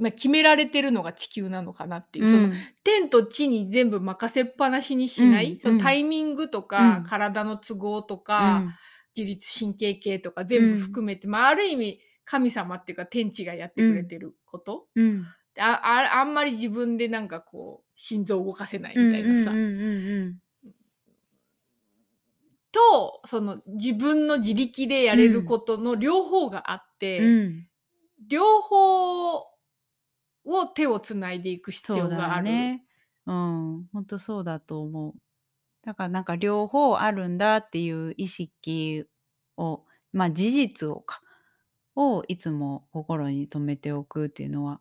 [0.00, 2.50] まあ、決められてるのが地球なのかなっていう、その
[2.84, 5.60] 天と地に全部任せっぱなしにしない、うん。
[5.60, 7.02] そのタイミングとか、うん。
[7.04, 8.74] 体の都合とうか、ん。
[9.16, 15.26] 自律神経系とか全部含めて、まあ、ある意味神様っていうか天地がやってくれてること、うん。
[15.58, 20.36] あああんまり自分でなんかこう心臓を動かせないみたいなさ、うんうんうん。
[22.70, 27.26] とその自分の自力でやれることの両方があって、うん。
[27.26, 27.68] うん。
[28.28, 29.42] 両方
[30.48, 32.46] を手をつないでいく必要がある。
[32.48, 32.84] よね。
[33.26, 35.14] うん、本当そうだと思う。
[35.84, 39.04] だからなんか両方あるんだっていう意識
[39.56, 41.20] を、まあ事実をか、
[41.94, 44.80] をいつも心に留めておくっていうのは、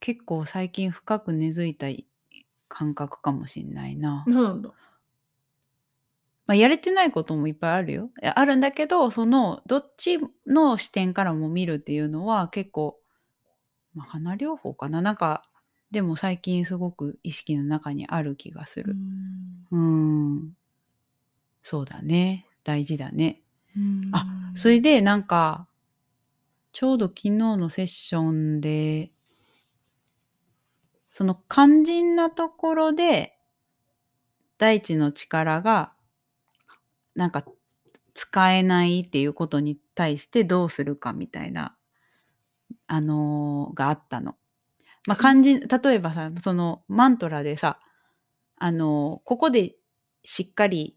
[0.00, 1.86] 結構最近深く根付いた
[2.68, 4.24] 感覚かもしんないな。
[4.26, 4.70] なんだ。
[6.46, 8.10] まあ、やれてないこともいっぱいあるよ。
[8.22, 12.97] あるんだけど、そのどっちの視点からも見るっていうのは結構、
[13.94, 15.02] まあ、花療法かな。
[15.02, 15.44] なんか、
[15.90, 18.98] でも最近すごく意識の中にある気がする。
[19.72, 20.56] うーん。
[21.62, 22.46] そうだね。
[22.64, 23.42] 大事だね。
[24.12, 25.68] あそれでなんか、
[26.72, 29.12] ちょうど昨日のセッションで、
[31.08, 33.36] その肝心なところで、
[34.58, 35.94] 大地の力が、
[37.14, 37.44] なんか、
[38.14, 41.77] 使えないっていうことに対してどうするかみたいな、
[42.88, 44.36] あのーがあったの。
[45.06, 47.78] まあ、肝心、例えばさ、そのマントラでさ、
[48.56, 49.76] あのーここで
[50.24, 50.96] しっかり、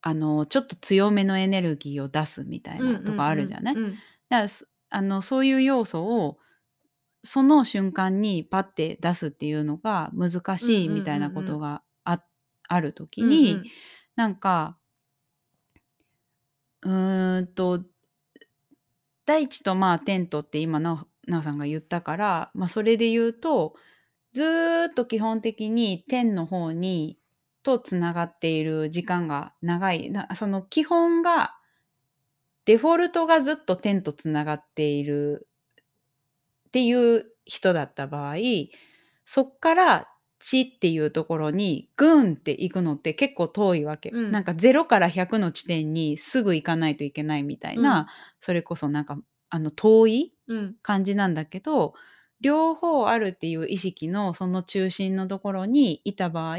[0.00, 3.84] あのーちょっと強めのエネルギーを出すみたいなとかあるじゃない、うん。
[3.84, 3.90] うん
[4.30, 6.38] だからそあのそういう要素を
[7.22, 12.22] その瞬間にパッて出すっていうのが難しいみたいなことがあ,、
[12.68, 13.64] ある時うんに、うん。
[14.16, 14.78] なんか
[16.82, 17.84] うーんと
[19.28, 23.74] 大地とまあテントって今なおさんが言ったから、まあ、それで言うと
[24.32, 27.18] ずっと基本的に天の方に
[27.62, 30.10] とつながっている時間が長い。
[30.10, 31.54] なその基本が
[32.64, 35.46] デフォルトがずっと天とつながっている
[36.68, 38.36] っていう人だった場合
[39.26, 40.08] そっから
[40.40, 44.32] 地っていうところにグーンって行くのって結構遠いわけ、うん。
[44.32, 48.06] なんか0から100の地点にすぐ行かないといけないみたいな、うん。
[48.40, 49.18] それこそなんか
[49.50, 50.76] あの遠いうん。
[50.82, 51.94] 感じなんだけど
[52.40, 56.58] 両方あるっていう意識のその中心のところにいた場合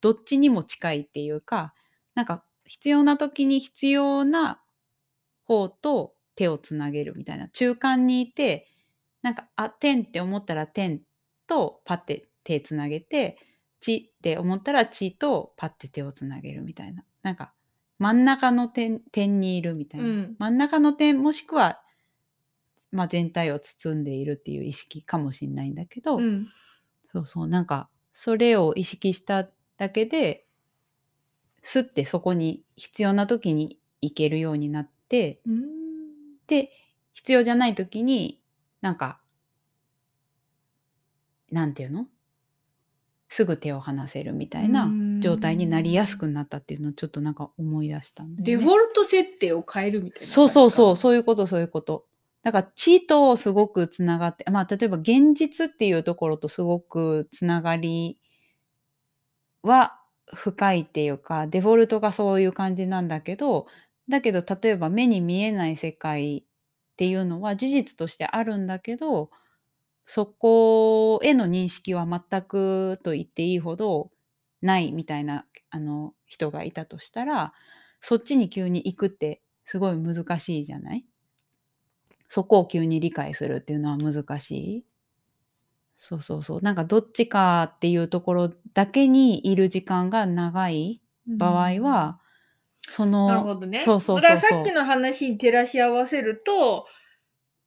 [0.00, 1.74] どっちにも近いっていうか
[2.14, 4.60] なんか必要な時に必要な
[5.44, 8.68] 方と手をつなげるみたいな中間にいて
[9.22, 11.00] なんかあ天って思ったら天
[11.46, 13.36] とパッて手つなげて
[13.80, 17.04] 地って思ったら地とパッて手をつなげるみたいな。
[17.22, 17.52] なんか
[17.98, 20.36] 真ん中の点点にいるみたいな、うん。
[20.38, 21.82] 真ん中の点もしくは、
[22.92, 26.48] まあ、全体を包んでいるっていう意識かもしれないんだけど、うん。
[27.04, 27.48] そうそう。
[27.48, 30.46] なんかそれを意識しただけで
[31.62, 35.66] すってそこに必要な時に行けるようになってうん。
[36.46, 36.70] で
[37.12, 38.40] 必要じゃない時に
[38.82, 39.20] なんか
[41.50, 42.06] なんていうの？
[43.28, 44.88] すぐ手を離せるみたいな
[45.20, 48.36] 状態になりやすくなったっていうのをちょっとなんか思い出したね。
[48.38, 52.06] デフォルト設定を変えるみたいなそうそうそううそういうことそういうこと。
[52.42, 58.20] だから地とすごくつながってまあ例えば現実っていうところとすごくつながり
[59.62, 59.98] は
[60.32, 63.66] 深いっていうかデフォルトがそういう感じなんだけど
[64.08, 66.44] だけど例えば目に見えない世界っ
[66.96, 69.30] ていうのは事実としてあるんだけど
[70.06, 74.10] そこへの認識は全くと言っていいほど
[74.62, 77.52] ないみたいなあの人がいたとしたら
[78.00, 81.04] そっちに急に行くってすごい難しいじゃない？
[82.28, 84.84] そこを急に理解するっていうのは難しい？
[85.96, 86.60] そうそうそう。
[86.60, 92.20] なんかどっちかっていうところだけにいる時間が長い場合は、
[92.82, 93.80] そのなるほどね。
[93.80, 94.34] そうそうそうそう。
[94.34, 96.86] だからさっきの話に照らし合わせると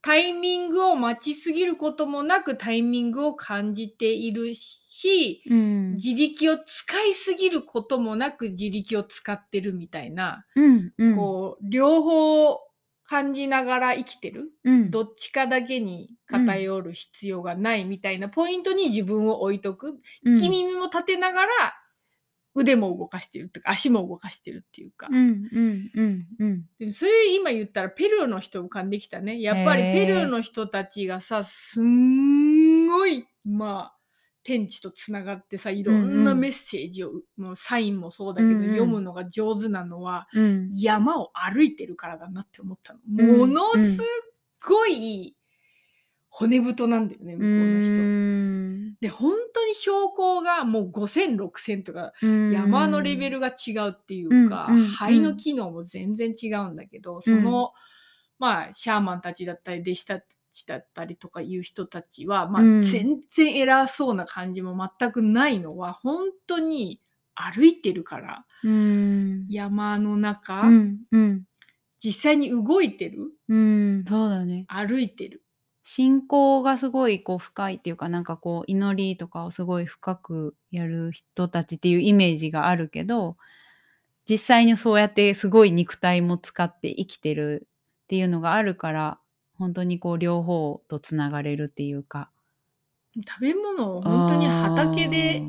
[0.01, 5.91] タイミングを待ちすぎることもなくタイミングを感じているし、うん。
[5.93, 11.15] 自力を使いすぎることもなく自力を使ってるみたいな、うんうん。
[11.15, 12.57] こう両方
[13.03, 14.91] 感じながら生きてる、うん。
[14.91, 19.99] どっちかだけに偏る必要がないみたいなポイントに自分を置いとく。
[20.25, 21.49] うん聞き耳も立てながら
[22.55, 25.07] 腕も動かしてるっていうか足も動かしてるっていうか。
[25.09, 29.41] うんうんうんうんでもそれ今言ったらペルーの人浮かんできたね。
[29.41, 33.95] やっぱりペルーの人たちがさ、すんごい、まあ、
[34.43, 42.99] 天地とつながってさ、いろんなうんうんメッセージを、もうサインもそうだけど、うんうん読むのが上手なのは、うん山を歩いてるからだなって思ったの。
[43.17, 44.05] うんものすっ
[44.67, 45.35] ごい、
[46.31, 47.91] 骨太なんだよね向こううの人。
[48.01, 48.95] ん。
[49.01, 52.51] で本当に標高がもう5,0006,000とかうん。
[52.51, 54.87] 山のレベルが違うっていうか、うんうんうん。
[54.87, 57.71] 肺の機能も全然違うんだけどその、
[58.37, 62.81] まあシャーマンたちだったり弟子たちだったりとかいう人たちは、まあうん。
[62.81, 67.01] 全然偉そうな感じも全くないのは本当に
[67.35, 69.45] 歩いてるからうん。
[69.49, 70.63] 山の中、
[72.03, 74.65] 実際に動いてるうんそうだね。
[74.67, 75.43] 歩いてる。
[75.91, 83.37] 信仰がすごいこう深いっていうかなんかこう祈りとかをすごい深くやる人たちっていうイメージがあるけど
[84.29, 87.67] 実際にそうやってすごい肉体も使って生きてる
[88.03, 89.19] っていうのがあるから
[89.57, 92.29] 本当にこう両方とつながれるっていうか。
[93.27, 95.41] 食べ物を本当に畑で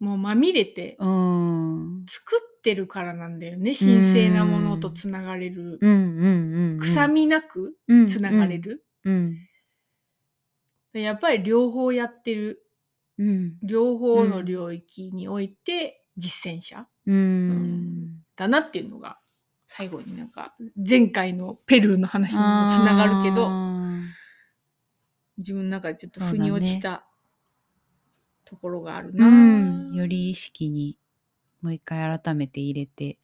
[0.00, 2.06] もうまみれてうん。
[2.08, 3.74] 作ってるからなんだよね。
[3.74, 6.78] 神聖なものとつながれる、うんうんうんうん。
[6.78, 9.38] 臭みなくうんつながれる、うん。
[11.00, 12.62] やっぱり両方やってる。
[13.18, 13.56] うん。
[13.62, 16.86] 両方の領域において実践者。
[17.06, 18.22] うん。
[18.34, 19.18] だなっていうのが
[19.66, 23.46] 最後になんか前回のペルーの話にもつながるけど。
[23.48, 23.76] あ
[25.38, 27.04] 自分の中でちょっと腑に落ちた
[28.46, 29.94] ところがあるーな、うん。
[29.94, 30.98] より意識に
[31.60, 33.18] もう一回改めて入れて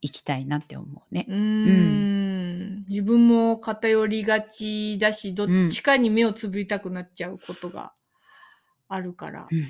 [0.00, 1.26] いきたいなって思うね。
[1.28, 2.29] うーん
[2.88, 7.92] 自分も偏りがちだしどっちかに目をつぶりたくなっちゃうことが
[8.88, 9.68] あるから、うん。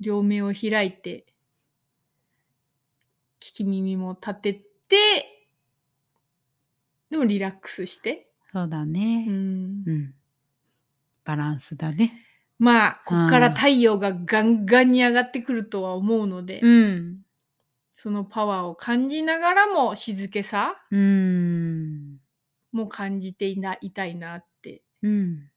[0.00, 1.24] 両目を開いて
[3.40, 4.64] 聞き耳も立てて
[7.10, 9.82] でもリラックスして、そうだうねん。
[9.86, 10.14] うん。
[11.24, 12.24] バランスだね。
[12.58, 17.23] まあこっから太陽がガンガンに上がってくるとは思うので、うん
[17.96, 22.18] そのパワーを感じながらも静けさうん。
[22.72, 24.82] も感じていないたいなって。
[25.02, 25.50] うん。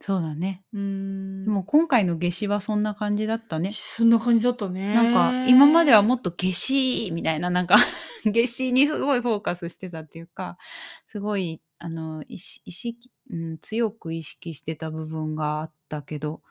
[0.00, 0.64] そうだね。
[0.72, 1.44] うん。
[1.44, 3.70] でも今回の夏至はそんな感じだったね。
[3.72, 4.92] そんな感じだったね。
[4.92, 7.76] なんか今まではもっと夏至みたいななんか
[8.24, 10.58] 夏至にすごいフォーカスしてたっていうか
[11.06, 16.42] すごいあの意識意識、うん、強く意識してた部分があったけど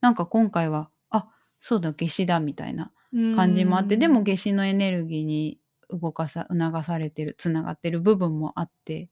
[0.00, 1.28] なんか今回はあ
[1.58, 5.58] そうだ夏至だみたいな感じもあってでも夏至のエネルギーに
[5.88, 9.08] 動かさ促されてるつながってる部分もあって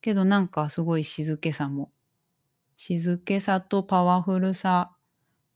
[0.00, 1.92] けどなんかすごい静けさも
[2.76, 4.96] 静けさとパワフルさ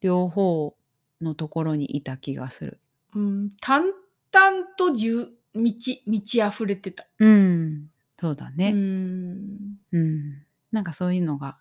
[0.01, 0.77] 両方
[1.21, 2.81] のところにいた気がする。
[3.15, 7.07] うん、淡々とじゅ満ち満ち溢れてた。
[7.19, 7.91] うん、
[8.21, 8.73] そうだうね。
[8.73, 11.59] んうん、なんかそういうのが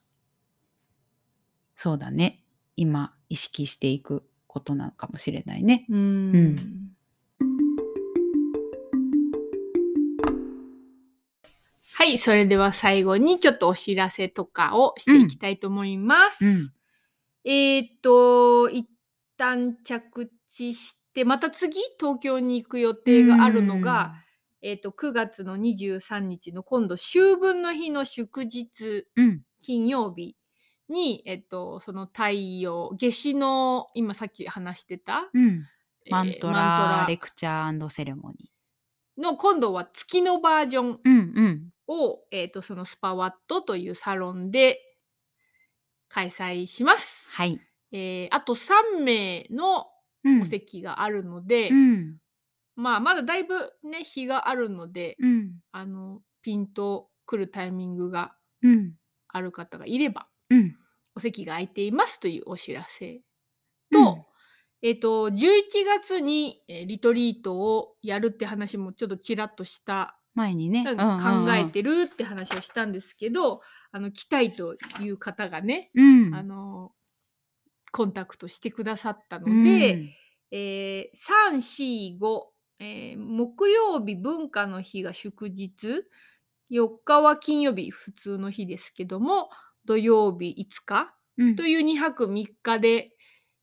[1.75, 2.43] そうだね。
[2.75, 5.87] 今意識していくことなのかもしれないね。
[5.89, 5.97] うん。
[5.97, 6.89] うん。
[11.95, 16.45] はい、それでは最後にちょっとお知らせとかをしていきたいと思います。
[16.45, 16.73] うん。
[17.45, 18.87] えーっと、一
[19.37, 24.13] 旦着地して、また次、東京に行く予定があるのが、
[24.61, 30.35] えーっと、9月の23日の今度、秋分の日の祝日、うん、金曜日
[30.89, 35.65] に、えっと、その太陽、夏至の、今さっき話してた、うん、
[36.05, 38.51] えーマントラレクチャーセレモニ
[39.17, 40.99] の今度は月のバージョンー。
[41.03, 41.69] うんうん。
[41.87, 44.79] を、えー、とそのスパワットというサロンで
[46.07, 47.29] 開催します。
[47.31, 47.59] はい。
[47.91, 49.87] えーあと3名の
[50.25, 50.41] うん。
[50.43, 52.17] お席があるので、うん。
[52.75, 55.59] まあまだだいぶね日があるので、うん。
[55.71, 58.93] あのピンと来るタイミングがうん。
[59.27, 60.75] ある方がいればうん。
[61.15, 63.21] お席が空いていますというお知らせ
[63.91, 64.25] と、うん。
[64.81, 65.35] えっ、と11
[65.85, 73.61] 月に、えーリトリートをやるって話もちょっとちらっとした前にね、うんうんうんうん考えてるって話をしたんですけど、
[73.91, 76.35] あの来たいという方がね、うん。
[76.35, 76.91] あの
[77.91, 80.09] コンタクトしてくださったので、うん。
[80.51, 82.41] えー、345、
[82.79, 86.05] えー木曜日文化の日が祝日
[86.71, 89.49] 4日は金曜日普通の日ですけども
[89.85, 91.55] 土曜日5日うん。
[91.55, 93.15] という2泊3日で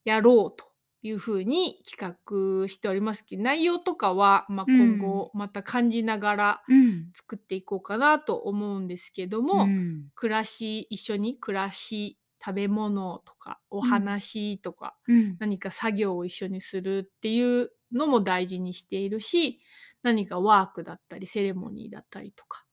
[0.04, 0.66] やろうと
[1.02, 3.24] いうふうに企画しております。
[3.24, 4.98] けど内容とかは、まあ、うん。
[4.98, 7.10] 今後また感じながらうん。
[7.14, 10.08] 作っていこうかなと思うんですけども、うん。
[10.14, 15.36] 暮らし一緒に暮らし食べ物とかお話とか、うん。
[15.38, 19.60] 何か作業を一緒にするっていうのも大事にしているし
[20.02, 22.64] 何かワークだったりセレモニーだったりとか。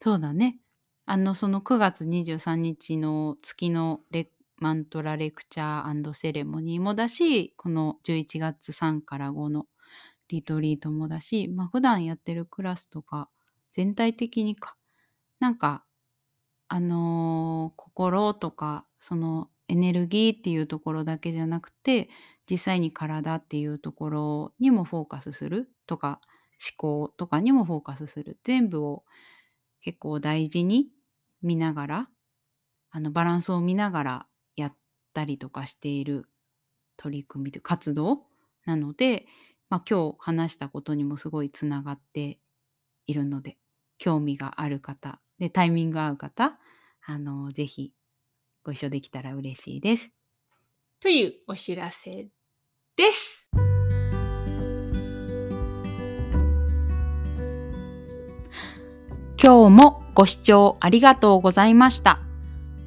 [0.00, 0.60] そうだね。
[1.10, 9.64] あのその9月23日の月のレマントラレクチャーセレモニーもだしこの11月3から5の
[10.28, 13.30] リトリートもだし、まあ普段やってるクラスとか
[13.72, 14.76] 全体的にか。
[15.40, 15.82] なんか
[16.68, 22.10] あのー心とかそのエネルギーっていうところだけじゃなくて
[22.50, 26.20] 実際に体っていうところにもフォーカスするとか
[26.76, 28.38] 思考とかにもフォーカスする。
[28.44, 29.04] 全部を
[29.80, 30.88] 結構大事に
[31.42, 32.08] 見ながら
[32.90, 34.74] あのバランスを見ながらやっ
[35.14, 36.26] たりとかしている
[36.96, 38.22] 取り組みという活動
[38.64, 39.26] なので、
[39.70, 42.38] まあ、今日話したことにもすごいつながって
[43.06, 43.56] いるので
[43.98, 46.58] 興味がある方でタイミング合う方
[47.06, 47.92] あのぜひ
[48.64, 50.10] ご一緒できたら嬉しいです。
[51.00, 52.28] というお知らせ
[52.96, 53.48] です。
[59.40, 62.18] 今日もご視聴ありがとうございました。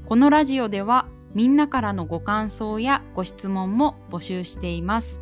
[0.05, 5.21] このラジオではみんなからのご感想やご質問も募集しています。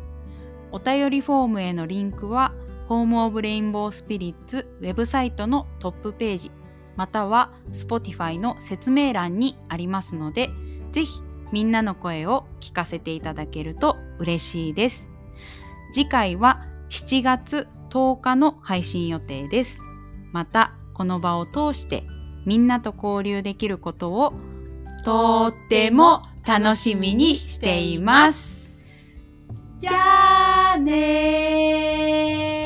[0.72, 2.52] お便りフォームへのリンクは
[2.88, 6.50] ホームオブレインボースピリッツウェブサイトのトップページ
[6.96, 10.50] または Spotify の説明欄にありますので
[10.90, 11.22] ぜひ
[11.52, 15.06] みんなの声を聞かせていただけると嬉しいです。
[15.92, 19.78] 次回は7月10日の配信予定です。
[20.32, 22.04] またこの場を通して
[22.44, 24.34] みんなと交流できることを
[25.02, 28.86] とっても楽しみにしています。
[29.78, 32.59] じゃあね